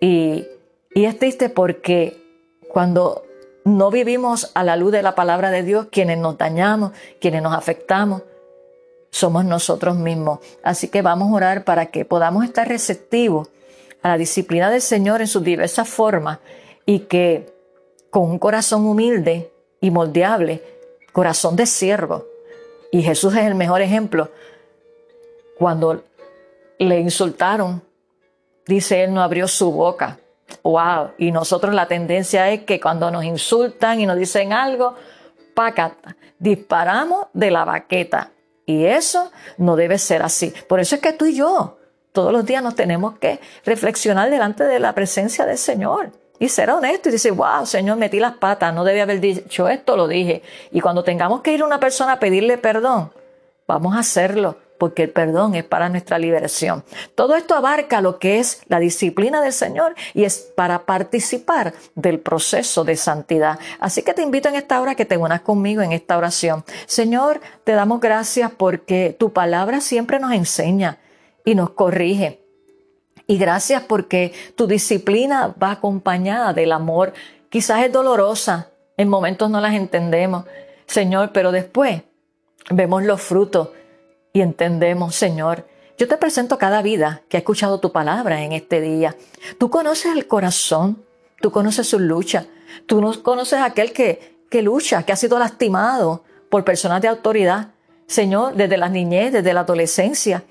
Y, 0.00 0.46
y 0.94 1.04
es 1.04 1.18
triste 1.18 1.48
porque 1.48 2.22
cuando 2.68 3.24
no 3.64 3.90
vivimos 3.90 4.50
a 4.54 4.64
la 4.64 4.76
luz 4.76 4.92
de 4.92 5.02
la 5.02 5.14
palabra 5.14 5.50
de 5.50 5.62
Dios, 5.62 5.88
quienes 5.90 6.18
nos 6.18 6.38
dañamos, 6.38 6.92
quienes 7.20 7.42
nos 7.42 7.54
afectamos, 7.54 8.22
somos 9.10 9.44
nosotros 9.44 9.96
mismos. 9.96 10.40
Así 10.62 10.88
que 10.88 11.02
vamos 11.02 11.30
a 11.30 11.34
orar 11.34 11.64
para 11.64 11.86
que 11.86 12.04
podamos 12.04 12.44
estar 12.44 12.66
receptivos 12.66 13.48
a 14.02 14.08
la 14.08 14.18
disciplina 14.18 14.70
del 14.70 14.82
Señor 14.82 15.20
en 15.20 15.28
sus 15.28 15.44
diversas 15.44 15.88
formas 15.88 16.38
y 16.86 17.00
que 17.00 17.51
con 18.12 18.30
un 18.30 18.38
corazón 18.38 18.84
humilde 18.84 19.50
y 19.80 19.90
moldeable, 19.90 20.62
corazón 21.12 21.56
de 21.56 21.64
siervo. 21.64 22.26
Y 22.90 23.02
Jesús 23.02 23.34
es 23.34 23.46
el 23.46 23.54
mejor 23.54 23.80
ejemplo. 23.80 24.28
Cuando 25.58 26.04
le 26.78 27.00
insultaron, 27.00 27.82
dice 28.66 29.02
él, 29.02 29.14
no 29.14 29.22
abrió 29.22 29.48
su 29.48 29.72
boca. 29.72 30.18
Wow. 30.62 31.12
Y 31.16 31.32
nosotros 31.32 31.74
la 31.74 31.88
tendencia 31.88 32.50
es 32.50 32.64
que 32.64 32.78
cuando 32.78 33.10
nos 33.10 33.24
insultan 33.24 33.98
y 33.98 34.04
nos 34.04 34.18
dicen 34.18 34.52
algo, 34.52 34.94
pacata, 35.54 36.14
disparamos 36.38 37.28
de 37.32 37.50
la 37.50 37.64
baqueta. 37.64 38.30
Y 38.66 38.84
eso 38.84 39.32
no 39.56 39.74
debe 39.74 39.96
ser 39.96 40.22
así. 40.22 40.52
Por 40.68 40.80
eso 40.80 40.96
es 40.96 41.00
que 41.00 41.14
tú 41.14 41.24
y 41.24 41.34
yo 41.34 41.78
todos 42.12 42.30
los 42.30 42.44
días 42.44 42.62
nos 42.62 42.74
tenemos 42.74 43.18
que 43.18 43.40
reflexionar 43.64 44.28
delante 44.28 44.64
de 44.64 44.78
la 44.80 44.94
presencia 44.94 45.46
del 45.46 45.56
Señor 45.56 46.12
y 46.42 46.48
ser 46.48 46.70
honesto 46.70 47.08
y 47.08 47.12
decir, 47.12 47.30
wow, 47.30 47.64
Señor, 47.64 47.98
metí 47.98 48.18
las 48.18 48.32
patas, 48.32 48.74
no 48.74 48.82
debía 48.82 49.04
haber 49.04 49.20
dicho 49.20 49.68
esto, 49.68 49.96
lo 49.96 50.08
dije. 50.08 50.42
Y 50.72 50.80
cuando 50.80 51.04
tengamos 51.04 51.40
que 51.40 51.52
ir 51.52 51.62
a 51.62 51.64
una 51.64 51.78
persona 51.78 52.14
a 52.14 52.18
pedirle 52.18 52.58
perdón, 52.58 53.12
vamos 53.68 53.94
a 53.94 54.00
hacerlo, 54.00 54.56
porque 54.76 55.04
el 55.04 55.10
perdón 55.10 55.54
es 55.54 55.62
para 55.62 55.88
nuestra 55.88 56.18
liberación. 56.18 56.82
Todo 57.14 57.36
esto 57.36 57.54
abarca 57.54 58.00
lo 58.00 58.18
que 58.18 58.40
es 58.40 58.62
la 58.66 58.80
disciplina 58.80 59.40
del 59.40 59.52
Señor 59.52 59.94
y 60.14 60.24
es 60.24 60.40
para 60.56 60.84
participar 60.84 61.74
del 61.94 62.18
proceso 62.18 62.82
de 62.82 62.96
santidad. 62.96 63.60
Así 63.78 64.02
que 64.02 64.12
te 64.12 64.22
invito 64.22 64.48
en 64.48 64.56
esta 64.56 64.80
hora 64.80 64.96
que 64.96 65.04
te 65.04 65.16
unas 65.16 65.42
conmigo 65.42 65.80
en 65.80 65.92
esta 65.92 66.18
oración. 66.18 66.64
Señor, 66.86 67.40
te 67.62 67.70
damos 67.70 68.00
gracias 68.00 68.50
porque 68.50 69.14
tu 69.16 69.32
palabra 69.32 69.80
siempre 69.80 70.18
nos 70.18 70.32
enseña 70.32 70.98
y 71.44 71.54
nos 71.54 71.70
corrige. 71.70 72.41
Y 73.32 73.38
gracias 73.38 73.82
porque 73.84 74.34
tu 74.56 74.66
disciplina 74.66 75.54
va 75.56 75.70
acompañada 75.70 76.52
del 76.52 76.70
amor. 76.70 77.14
Quizás 77.48 77.82
es 77.82 77.90
dolorosa, 77.90 78.68
en 78.98 79.08
momentos 79.08 79.48
no 79.48 79.58
las 79.58 79.72
entendemos, 79.72 80.44
Señor, 80.84 81.30
pero 81.32 81.50
después 81.50 82.02
vemos 82.68 83.04
los 83.04 83.22
frutos 83.22 83.70
y 84.34 84.42
entendemos, 84.42 85.14
Señor. 85.14 85.66
Yo 85.96 86.08
te 86.08 86.18
presento 86.18 86.58
cada 86.58 86.82
vida 86.82 87.22
que 87.30 87.38
ha 87.38 87.40
escuchado 87.40 87.80
tu 87.80 87.90
palabra 87.90 88.42
en 88.42 88.52
este 88.52 88.82
día. 88.82 89.16
Tú 89.56 89.70
conoces 89.70 90.14
el 90.14 90.26
corazón, 90.26 91.02
tú 91.40 91.50
conoces 91.50 91.88
su 91.88 91.98
lucha, 91.98 92.44
tú 92.84 93.18
conoces 93.22 93.60
a 93.60 93.64
aquel 93.64 93.94
que, 93.94 94.42
que 94.50 94.60
lucha, 94.60 95.04
que 95.04 95.12
ha 95.12 95.16
sido 95.16 95.38
lastimado 95.38 96.22
por 96.50 96.66
personas 96.66 97.00
de 97.00 97.08
autoridad, 97.08 97.68
Señor, 98.06 98.56
desde 98.56 98.76
la 98.76 98.90
niñez, 98.90 99.32
desde 99.32 99.54
la 99.54 99.60
adolescencia, 99.60 100.44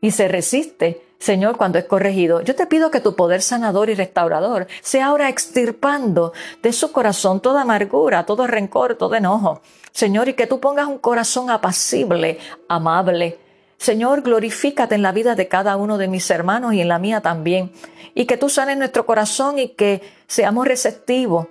y 0.00 0.12
se 0.12 0.28
resiste 0.28 1.02
Señor, 1.18 1.56
cuando 1.56 1.78
es 1.78 1.84
corregido, 1.86 2.42
yo 2.42 2.54
te 2.54 2.66
pido 2.66 2.90
que 2.90 3.00
tu 3.00 3.16
poder 3.16 3.40
sanador 3.42 3.88
y 3.88 3.94
restaurador 3.94 4.66
sea 4.82 5.06
ahora 5.06 5.28
extirpando 5.28 6.32
de 6.62 6.72
su 6.72 6.92
corazón 6.92 7.40
toda 7.40 7.62
amargura, 7.62 8.26
todo 8.26 8.46
rencor, 8.46 8.96
todo 8.96 9.14
enojo. 9.14 9.62
Señor, 9.92 10.28
y 10.28 10.34
que 10.34 10.46
tú 10.46 10.60
pongas 10.60 10.86
un 10.88 10.98
corazón 10.98 11.50
apacible, 11.50 12.38
amable. 12.68 13.38
Señor, 13.78 14.22
glorifícate 14.22 14.94
en 14.94 15.02
la 15.02 15.12
vida 15.12 15.34
de 15.34 15.48
cada 15.48 15.76
uno 15.76 15.98
de 15.98 16.08
mis 16.08 16.30
hermanos 16.30 16.74
y 16.74 16.80
en 16.80 16.88
la 16.88 16.98
mía 16.98 17.22
también. 17.22 17.72
Y 18.14 18.26
que 18.26 18.36
tú 18.36 18.48
sanes 18.48 18.76
nuestro 18.76 19.06
corazón 19.06 19.58
y 19.58 19.70
que 19.70 20.02
seamos 20.26 20.66
receptivos, 20.66 21.48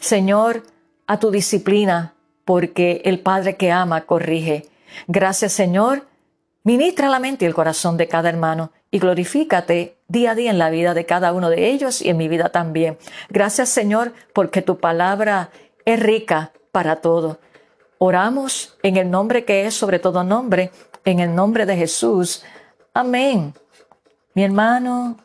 Señor, 0.00 0.62
a 1.06 1.18
tu 1.18 1.30
disciplina, 1.30 2.14
porque 2.44 3.02
el 3.04 3.20
Padre 3.20 3.56
que 3.56 3.72
ama 3.72 4.02
corrige. 4.02 4.68
Gracias, 5.06 5.52
Señor. 5.52 6.06
Ministra 6.62 7.08
la 7.08 7.18
mente 7.18 7.44
y 7.44 7.48
el 7.48 7.54
corazón 7.54 7.96
de 7.96 8.08
cada 8.08 8.28
hermano 8.28 8.72
y 8.90 8.98
glorifícate 8.98 9.96
día 10.08 10.32
a 10.32 10.34
día 10.34 10.50
en 10.50 10.58
la 10.58 10.70
vida 10.70 10.94
de 10.94 11.06
cada 11.06 11.32
uno 11.32 11.50
de 11.50 11.68
ellos 11.68 12.00
y 12.02 12.08
en 12.08 12.16
mi 12.16 12.28
vida 12.28 12.48
también. 12.50 12.98
Gracias 13.28 13.68
Señor 13.68 14.12
porque 14.32 14.62
tu 14.62 14.78
palabra 14.78 15.50
es 15.84 16.00
rica 16.00 16.52
para 16.72 16.96
todo. 16.96 17.38
Oramos 17.98 18.76
en 18.82 18.96
el 18.96 19.10
nombre 19.10 19.44
que 19.44 19.66
es 19.66 19.74
sobre 19.74 19.98
todo 19.98 20.24
nombre, 20.24 20.70
en 21.04 21.20
el 21.20 21.34
nombre 21.34 21.66
de 21.66 21.76
Jesús. 21.76 22.44
Amén. 22.94 23.54
Mi 24.34 24.44
hermano 24.44 25.16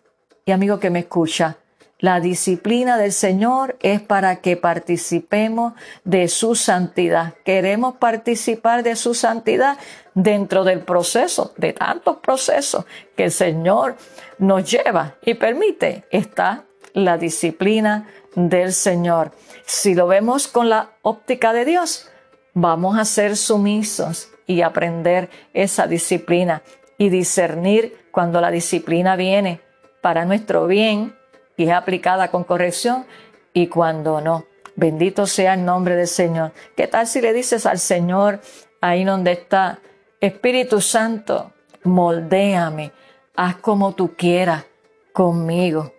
y 0.45 0.51
amigo 0.51 0.79
que 0.79 0.89
me 0.89 0.99
escucha, 0.99 1.57
La 2.03 2.19
disciplina 2.19 2.97
del 2.97 3.13
Señor 3.13 3.77
es 3.81 4.01
para 4.01 4.41
que 4.41 4.57
participemos 4.57 5.71
de 6.03 6.27
su 6.27 6.53
santidad. 6.53 7.35
Queremos 7.45 7.95
participar 7.95 8.83
de 8.83 8.97
su 8.97 9.13
santidad 9.13 9.77
dentro 10.13 10.65
del 10.65 10.81
proceso, 10.81 11.53
de 11.55 11.71
tantos 11.71 12.17
procesos 12.17 12.83
que 13.15 13.23
el 13.23 13.31
Señor 13.31 13.95
nos 14.37 14.69
lleva 14.69 15.15
y 15.23 15.35
permite. 15.35 16.03
Está 16.11 16.65
la 16.93 17.17
disciplina 17.17 18.09
del 18.35 18.73
Señor. 18.73 19.31
Si 19.65 19.95
lo 19.95 20.05
vemos 20.05 20.49
con 20.49 20.67
la 20.67 20.89
óptica 21.03 21.53
de 21.53 21.63
Dios, 21.63 22.09
vamos 22.53 22.97
a 22.97 23.05
ser 23.05 23.37
sumisos 23.37 24.27
y 24.45 24.61
aprender 24.61 25.29
esa 25.53 25.87
disciplina 25.87 26.63
y 26.97 27.07
discernir 27.07 27.97
cuando 28.11 28.41
la 28.41 28.51
disciplina 28.51 29.15
viene 29.15 29.61
para 30.01 30.25
nuestro 30.25 30.67
bien 30.67 31.15
y 31.57 31.65
es 31.65 31.71
aplicada 31.71 32.29
con 32.29 32.43
corrección 32.43 33.05
y 33.53 33.67
cuando 33.67 34.21
no. 34.21 34.45
Bendito 34.75 35.27
sea 35.27 35.53
el 35.53 35.65
nombre 35.65 35.95
del 35.95 36.07
Señor. 36.07 36.51
¿Qué 36.75 36.87
tal 36.87 37.05
si 37.05 37.21
le 37.21 37.33
dices 37.33 37.65
al 37.65 37.79
Señor 37.79 38.39
ahí 38.81 39.03
donde 39.03 39.33
está, 39.33 39.79
Espíritu 40.19 40.81
Santo, 40.81 41.53
moldéame, 41.83 42.91
haz 43.35 43.57
como 43.57 43.93
tú 43.93 44.15
quieras 44.15 44.65
conmigo? 45.13 45.93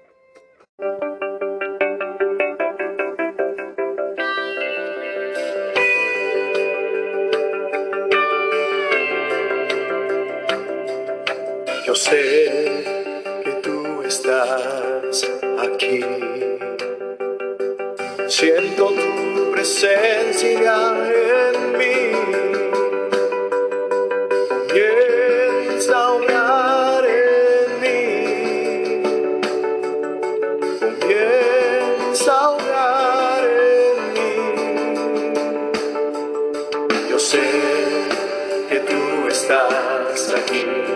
Yo 11.87 11.95
sé 11.95 12.83
que 13.45 13.53
tú 13.63 14.03
estás 14.03 14.84
Siento 18.29 18.91
tu 18.91 19.51
presencia 19.53 20.77
en 21.05 21.79
mí. 21.79 22.12
Comienza 24.68 25.95
a 25.97 26.12
obrar 26.12 27.05
en 27.07 27.81
mí. 27.83 29.03
Comienza 30.79 32.33
a 32.33 32.51
obrar 32.51 33.45
en 33.45 33.97
mí. 34.14 34.35
Yo 37.11 37.18
sé 37.18 37.43
que 38.68 38.79
tú 38.81 39.29
estás 39.29 40.35
aquí. 40.37 40.93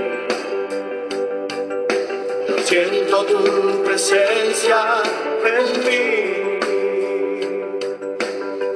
Siento 2.68 3.24
tu 3.24 3.82
presencia 3.82 5.00
en 5.42 5.86
mí. 5.86 6.60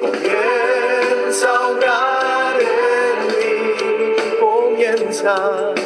Comienza 0.01 1.49
a 1.51 1.69
obrar 1.69 2.57
en 2.59 3.27
mí. 3.37 3.53
Comienza, 4.41 5.35
comienza 5.77 5.82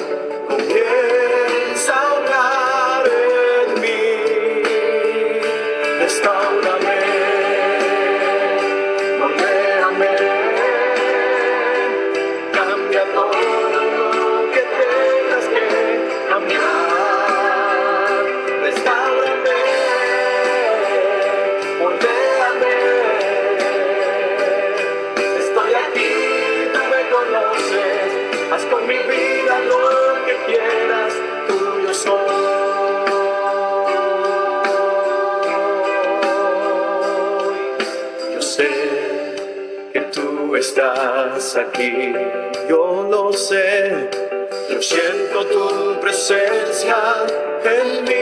estás 40.77 41.57
aquí, 41.57 42.13
yo 42.69 43.09
lo 43.11 43.33
sé. 43.33 44.11
Yo 44.71 44.83
siento 44.83 45.47
tu 45.47 46.01
presencia 46.01 46.97
en 47.65 48.05
mí. 48.05 48.16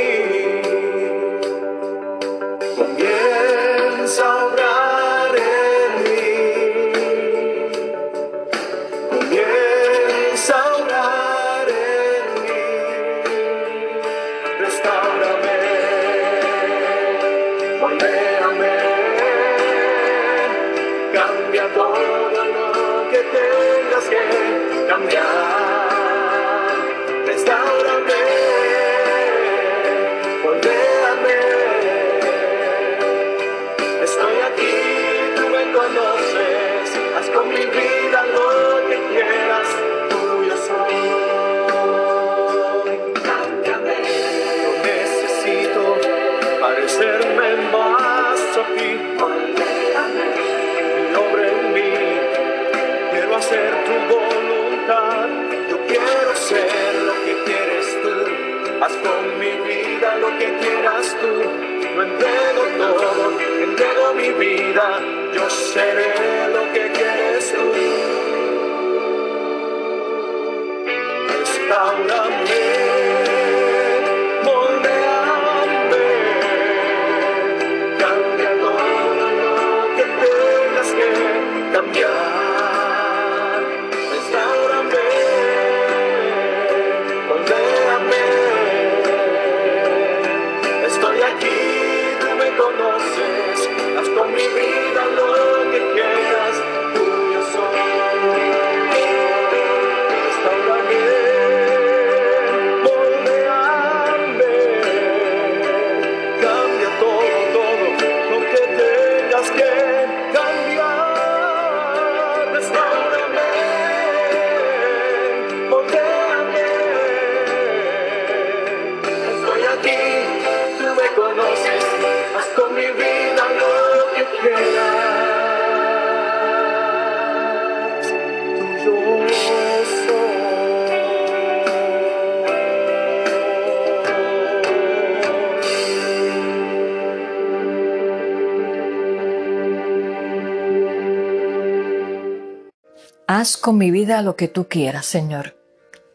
Haz 143.45 143.59
con 143.59 143.77
mi 143.77 143.91
vida 143.91 144.23
lo 144.23 144.37
que 144.37 144.49
tú 144.49 144.69
quieras, 144.69 145.05
Señor. 145.05 145.55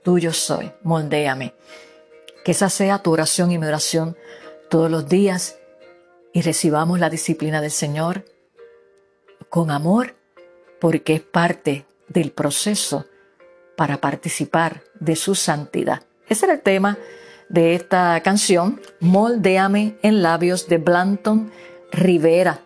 Tuyo 0.03 0.34
soy, 0.34 0.71
moldéame. 0.82 1.53
Que 2.43 2.53
esa 2.53 2.71
sea 2.71 3.03
tu 3.03 3.11
oración 3.11 3.51
y 3.51 3.59
mi 3.59 3.67
oración 3.67 4.17
todos 4.67 4.89
los 4.89 5.07
días 5.07 5.59
y 6.34 6.41
recibamos 6.41 6.99
la 6.99 7.11
disciplina 7.11 7.61
del 7.61 7.69
Señor 7.69 8.25
con 9.47 9.69
amor, 9.69 10.15
porque 10.82 11.13
es 11.13 11.21
parte 11.21 11.86
del 12.07 12.32
proceso 12.32 13.05
para 13.77 14.01
participar 14.01 14.82
de 14.99 15.15
su 15.15 15.36
santidad. 15.36 16.01
Ese 16.27 16.47
era 16.47 16.55
el 16.55 16.61
tema 16.61 16.97
de 17.47 17.75
esta 17.75 18.19
canción, 18.23 18.82
Moldeame 19.01 19.99
en 20.01 20.23
labios 20.23 20.67
de 20.67 20.80
Blanton 20.80 21.51
Rivera. 21.91 22.61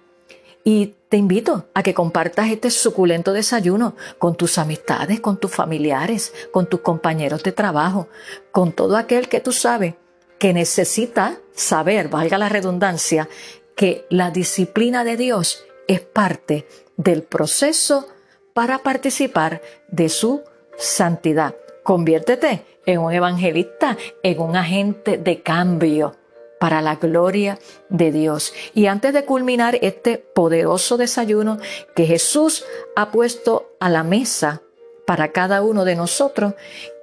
Y 0.63 0.95
te 1.13 1.17
invito 1.17 1.67
a 1.75 1.83
que 1.83 1.93
compartas 1.93 2.49
este 2.49 2.71
suculento 2.71 3.33
desayuno 3.33 3.95
con 4.17 4.35
tus 4.35 4.57
amistades, 4.57 5.19
con 5.19 5.37
tus 5.37 5.51
familiares, 5.51 6.33
con 6.51 6.65
tus 6.65 6.79
compañeros 6.79 7.43
de 7.43 7.51
trabajo, 7.51 8.07
con 8.51 8.71
todo 8.71 8.97
aquel 8.97 9.29
que 9.29 9.39
tú 9.39 9.51
sabes 9.51 9.93
que 10.39 10.53
necesita 10.53 11.37
saber, 11.53 12.09
valga 12.09 12.39
la 12.39 12.49
redundancia, 12.49 13.29
que 13.75 14.07
la 14.09 14.31
disciplina 14.31 15.03
de 15.03 15.15
Dios 15.15 15.63
es 15.87 16.01
parte 16.01 16.65
del 16.97 17.21
proceso 17.21 18.07
para 18.55 18.79
participar 18.79 19.61
de 19.89 20.09
su 20.09 20.41
santidad. 20.79 21.53
Conviértete 21.83 22.65
en 22.87 22.97
un 22.97 23.13
evangelista, 23.13 23.97
en 24.23 24.39
un 24.39 24.55
agente 24.55 25.19
de 25.19 25.43
cambio 25.43 26.15
para 26.63 26.81
la 26.81 26.95
gloria 26.95 27.59
de 27.89 28.13
Dios. 28.13 28.53
Y 28.73 28.85
antes 28.85 29.13
de 29.13 29.25
culminar 29.25 29.77
este 29.81 30.17
poderoso 30.17 30.95
desayuno 30.95 31.57
que 31.93 32.05
Jesús 32.05 32.63
ha 32.95 33.11
puesto 33.11 33.75
a 33.81 33.89
la 33.89 34.05
mesa 34.05 34.61
para 35.05 35.33
cada 35.33 35.61
uno 35.61 35.83
de 35.83 35.97
nosotros, 35.97 36.53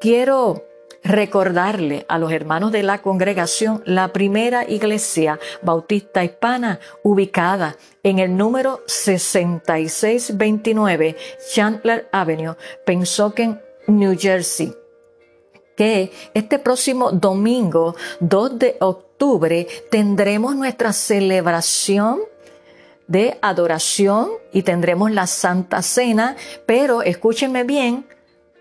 quiero 0.00 0.64
recordarle 1.04 2.06
a 2.08 2.18
los 2.18 2.32
hermanos 2.32 2.72
de 2.72 2.82
la 2.82 3.02
congregación 3.02 3.82
la 3.84 4.14
primera 4.14 4.64
iglesia 4.66 5.38
bautista 5.60 6.24
hispana 6.24 6.80
ubicada 7.02 7.76
en 8.02 8.18
el 8.18 8.38
número 8.38 8.82
6629 8.86 11.16
Chandler 11.52 12.08
Avenue, 12.12 12.56
Pensoken, 12.86 13.60
New 13.88 14.16
Jersey 14.18 14.74
este 15.80 16.58
próximo 16.58 17.10
domingo 17.10 17.96
2 18.20 18.58
de 18.58 18.76
octubre 18.80 19.66
tendremos 19.90 20.54
nuestra 20.54 20.92
celebración 20.92 22.20
de 23.06 23.38
adoración 23.40 24.28
y 24.52 24.62
tendremos 24.62 25.10
la 25.10 25.26
Santa 25.26 25.82
Cena, 25.82 26.36
pero 26.66 27.02
escúchenme 27.02 27.64
bien, 27.64 28.06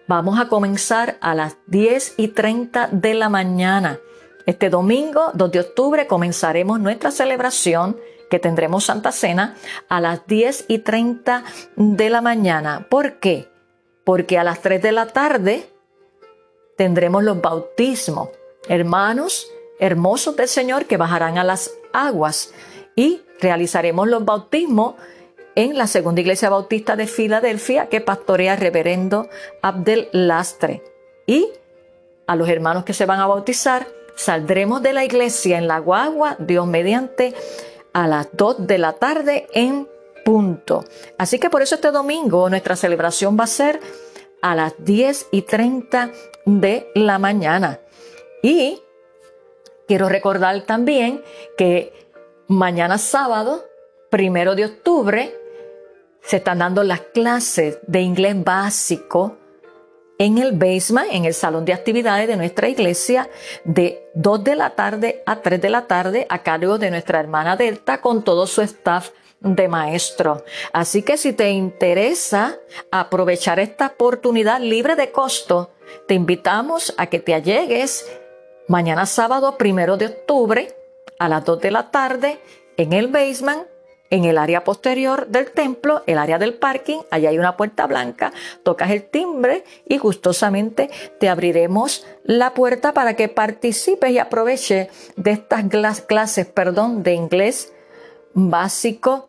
vamos 0.07 0.39
a 0.39 0.47
comenzar 0.47 1.17
a 1.19 1.35
las 1.35 1.57
10 1.67 2.13
y 2.17 2.29
30 2.29 2.89
de 2.91 3.13
la 3.13 3.29
mañana. 3.29 3.99
Este 4.45 4.69
domingo 4.69 5.31
2 5.33 5.51
de 5.51 5.59
octubre 5.59 6.07
comenzaremos 6.07 6.79
nuestra 6.79 7.11
celebración 7.11 7.97
que 8.29 8.39
tendremos 8.39 8.85
Santa 8.85 9.11
Cena 9.11 9.55
a 9.89 9.99
las 9.99 10.25
10 10.25 10.65
y 10.69 10.79
30 10.79 11.43
de 11.75 12.09
la 12.09 12.21
mañana. 12.21 12.87
¿Por 12.89 13.19
qué? 13.19 13.51
Porque 14.05 14.37
a 14.37 14.43
las 14.43 14.61
3 14.61 14.81
de 14.81 14.91
la 14.93 15.07
tarde 15.07 15.69
tendremos 16.79 17.25
los 17.25 17.41
bautismos, 17.41 18.29
hermanos 18.69 19.51
hermosos 19.79 20.37
del 20.37 20.47
Señor 20.47 20.85
que 20.85 20.95
bajarán 20.95 21.37
a 21.37 21.43
las 21.43 21.71
aguas 21.91 22.53
y 22.95 23.21
realizaremos 23.41 24.07
los 24.07 24.23
bautismos 24.23 24.95
en 25.55 25.77
la 25.77 25.87
segunda 25.87 26.21
iglesia 26.21 26.49
bautista 26.49 26.95
de 26.95 27.05
Filadelfia 27.05 27.87
que 27.87 27.99
pastorea 27.99 28.53
el 28.53 28.61
reverendo 28.61 29.27
Abdel 29.61 30.07
Lastre. 30.13 30.81
Y 31.27 31.49
a 32.27 32.37
los 32.37 32.47
hermanos 32.47 32.85
que 32.85 32.93
se 32.93 33.05
van 33.05 33.19
a 33.19 33.27
bautizar, 33.27 33.85
saldremos 34.15 34.81
de 34.81 34.93
la 34.93 35.03
iglesia 35.03 35.57
en 35.57 35.67
la 35.67 35.79
guagua, 35.79 36.37
Dios 36.39 36.65
mediante, 36.65 37.35
a 37.91 38.07
las 38.07 38.29
2 38.31 38.67
de 38.67 38.77
la 38.77 38.93
tarde 38.93 39.47
en 39.53 39.85
punto. 40.23 40.85
Así 41.17 41.39
que 41.39 41.49
por 41.49 41.61
eso 41.61 41.75
este 41.75 41.91
domingo 41.91 42.49
nuestra 42.49 42.77
celebración 42.77 43.37
va 43.37 43.43
a 43.43 43.47
ser 43.47 43.81
a 44.41 44.55
las 44.55 44.73
10 44.83 45.27
y 45.31 45.41
30 45.43 46.11
de 46.45 46.87
la 46.95 47.19
mañana. 47.19 47.79
Y 48.41 48.81
quiero 49.87 50.09
recordar 50.09 50.61
también 50.61 51.21
que 51.57 51.93
mañana 52.47 52.97
sábado, 52.97 53.65
primero 54.09 54.55
de 54.55 54.65
octubre, 54.65 55.35
se 56.21 56.37
están 56.37 56.59
dando 56.59 56.83
las 56.83 57.01
clases 57.01 57.79
de 57.87 58.01
inglés 58.01 58.43
básico 58.43 59.37
en 60.17 60.37
el 60.37 60.51
basement, 60.51 61.07
en 61.11 61.25
el 61.25 61.33
salón 61.33 61.63
de 61.63 61.73
actividades 61.73 62.27
de 62.27 62.35
nuestra 62.35 62.67
iglesia, 62.67 63.29
de 63.63 64.09
2 64.15 64.43
de 64.43 64.55
la 64.55 64.71
tarde 64.71 65.23
a 65.25 65.41
3 65.41 65.61
de 65.61 65.69
la 65.69 65.87
tarde, 65.87 66.27
a 66.29 66.43
cargo 66.43 66.77
de 66.77 66.91
nuestra 66.91 67.19
hermana 67.19 67.55
Delta 67.55 68.01
con 68.01 68.23
todo 68.23 68.45
su 68.45 68.61
staff 68.61 69.11
de 69.41 69.67
maestro. 69.67 70.43
Así 70.73 71.03
que 71.03 71.17
si 71.17 71.33
te 71.33 71.49
interesa 71.49 72.57
aprovechar 72.91 73.59
esta 73.59 73.87
oportunidad 73.87 74.59
libre 74.59 74.95
de 74.95 75.11
costo, 75.11 75.71
te 76.07 76.13
invitamos 76.13 76.93
a 76.97 77.07
que 77.07 77.19
te 77.19 77.33
allegues 77.33 78.09
mañana 78.67 79.05
sábado 79.05 79.57
primero 79.57 79.97
de 79.97 80.07
octubre 80.07 80.75
a 81.17 81.29
las 81.29 81.43
2 81.45 81.61
de 81.61 81.71
la 81.71 81.91
tarde 81.91 82.39
en 82.77 82.93
el 82.93 83.07
basement 83.07 83.67
en 84.09 84.25
el 84.25 84.37
área 84.37 84.63
posterior 84.63 85.27
del 85.27 85.51
templo, 85.51 86.03
el 86.07 86.17
área 86.17 86.39
del 86.39 86.55
parking, 86.55 87.01
allá 87.11 87.29
hay 87.29 87.37
una 87.37 87.57
puerta 87.57 87.85
blanca, 87.85 88.33
tocas 88.63 88.89
el 88.91 89.03
timbre 89.03 89.63
y 89.87 89.97
gustosamente 89.97 90.89
te 91.19 91.29
abriremos 91.29 92.05
la 92.23 92.53
puerta 92.53 92.93
para 92.93 93.15
que 93.15 93.27
participes 93.27 94.11
y 94.11 94.17
aproveches 94.17 94.87
de 95.15 95.31
estas 95.31 95.65
clases, 96.07 96.47
perdón, 96.47 97.03
de 97.03 97.13
inglés 97.13 97.73
básico 98.33 99.28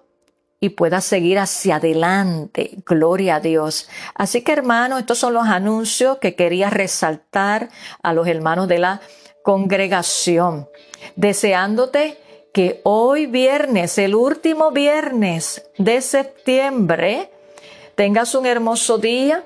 y 0.61 0.71
puedas 0.71 1.05
seguir 1.05 1.39
hacia 1.39 1.77
adelante. 1.77 2.79
Gloria 2.87 3.37
a 3.37 3.41
Dios. 3.41 3.89
Así 4.15 4.43
que 4.43 4.53
hermanos, 4.53 5.01
estos 5.01 5.19
son 5.19 5.33
los 5.33 5.47
anuncios 5.47 6.19
que 6.19 6.35
quería 6.35 6.69
resaltar 6.69 7.71
a 8.03 8.13
los 8.13 8.29
hermanos 8.29 8.69
de 8.69 8.79
la 8.79 9.01
congregación, 9.43 10.69
deseándote 11.17 12.19
que 12.53 12.81
hoy 12.85 13.27
viernes, 13.27 13.97
el 13.97 14.15
último 14.15 14.71
viernes 14.71 15.63
de 15.79 16.03
septiembre, 16.03 17.31
tengas 17.95 18.35
un 18.35 18.45
hermoso 18.45 18.99
día, 18.99 19.45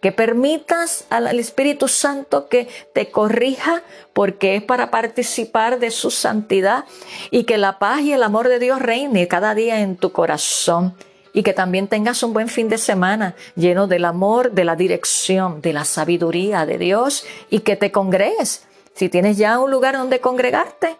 que 0.00 0.12
permitas 0.12 1.04
al 1.10 1.38
Espíritu 1.38 1.88
Santo 1.88 2.48
que 2.48 2.68
te 2.92 3.10
corrija 3.10 3.82
porque 4.12 4.56
es 4.56 4.62
para 4.62 4.90
participar 4.90 5.78
de 5.78 5.90
su 5.90 6.10
santidad 6.10 6.84
y 7.30 7.44
que 7.44 7.58
la 7.58 7.78
paz 7.78 8.02
y 8.02 8.12
el 8.12 8.22
amor 8.22 8.48
de 8.48 8.58
Dios 8.58 8.80
reine 8.80 9.28
cada 9.28 9.54
día 9.54 9.80
en 9.80 9.96
tu 9.96 10.12
corazón 10.12 10.94
y 11.32 11.42
que 11.42 11.52
también 11.52 11.86
tengas 11.86 12.22
un 12.22 12.32
buen 12.32 12.48
fin 12.48 12.68
de 12.68 12.78
semana 12.78 13.34
lleno 13.56 13.86
del 13.86 14.06
amor, 14.06 14.52
de 14.52 14.64
la 14.64 14.74
dirección, 14.74 15.60
de 15.60 15.72
la 15.74 15.84
sabiduría 15.84 16.64
de 16.64 16.78
Dios 16.78 17.24
y 17.50 17.60
que 17.60 17.76
te 17.76 17.92
congregues. 17.92 18.64
Si 18.94 19.10
tienes 19.10 19.36
ya 19.36 19.58
un 19.58 19.70
lugar 19.70 19.96
donde 19.96 20.20
congregarte, 20.20 20.96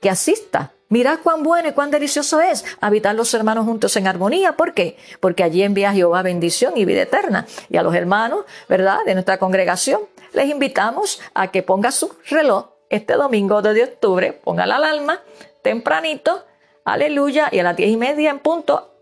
que 0.00 0.08
asista 0.08 0.72
Mirad 0.92 1.20
cuán 1.22 1.42
bueno 1.42 1.70
y 1.70 1.72
cuán 1.72 1.90
delicioso 1.90 2.42
es 2.42 2.66
habitar 2.82 3.14
los 3.14 3.32
hermanos 3.32 3.64
juntos 3.64 3.96
en 3.96 4.06
armonía. 4.06 4.58
¿Por 4.58 4.74
qué? 4.74 4.98
Porque 5.20 5.42
allí 5.42 5.62
envía 5.62 5.90
Jehová 5.94 6.20
bendición 6.20 6.74
y 6.76 6.84
vida 6.84 7.00
eterna. 7.00 7.46
Y 7.70 7.78
a 7.78 7.82
los 7.82 7.94
hermanos, 7.94 8.44
¿verdad?, 8.68 8.98
de 9.06 9.14
nuestra 9.14 9.38
congregación, 9.38 10.02
les 10.34 10.50
invitamos 10.50 11.18
a 11.32 11.50
que 11.50 11.62
ponga 11.62 11.92
su 11.92 12.14
reloj 12.28 12.66
este 12.90 13.14
domingo 13.14 13.62
de 13.62 13.84
octubre, 13.84 14.34
ponga 14.34 14.66
la 14.66 14.76
alarma 14.76 15.22
tempranito, 15.62 16.44
aleluya, 16.84 17.48
y 17.50 17.60
a 17.60 17.62
las 17.62 17.74
diez 17.74 17.88
y 17.88 17.96
media 17.96 18.30
en 18.30 18.40
punto, 18.40 18.92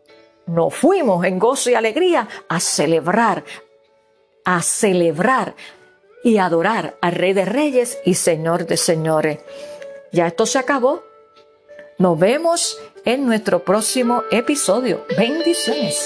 nos 0.47 0.73
fuimos 0.73 1.25
en 1.25 1.41
gozo 1.41 1.71
y 1.71 1.75
alegría 1.75 2.29
a 2.49 2.61
celebrar, 2.61 3.43
a 4.45 4.63
celebrar 4.63 5.57
y 6.23 6.39
adorar 6.39 6.99
al 7.01 7.17
Rey 7.17 7.33
de 7.33 7.47
Reyes 7.47 7.99
y 8.05 8.15
Señor 8.15 8.67
de 8.67 8.77
Señores. 8.77 9.41
Ya 10.13 10.29
esto 10.29 10.47
se 10.47 10.61
acabó. 10.61 11.10
Nos 12.01 12.19
vemos 12.19 12.79
en 13.05 13.27
nuestro 13.27 13.63
próximo 13.63 14.23
episodio. 14.31 15.05
Bendiciones. 15.19 16.03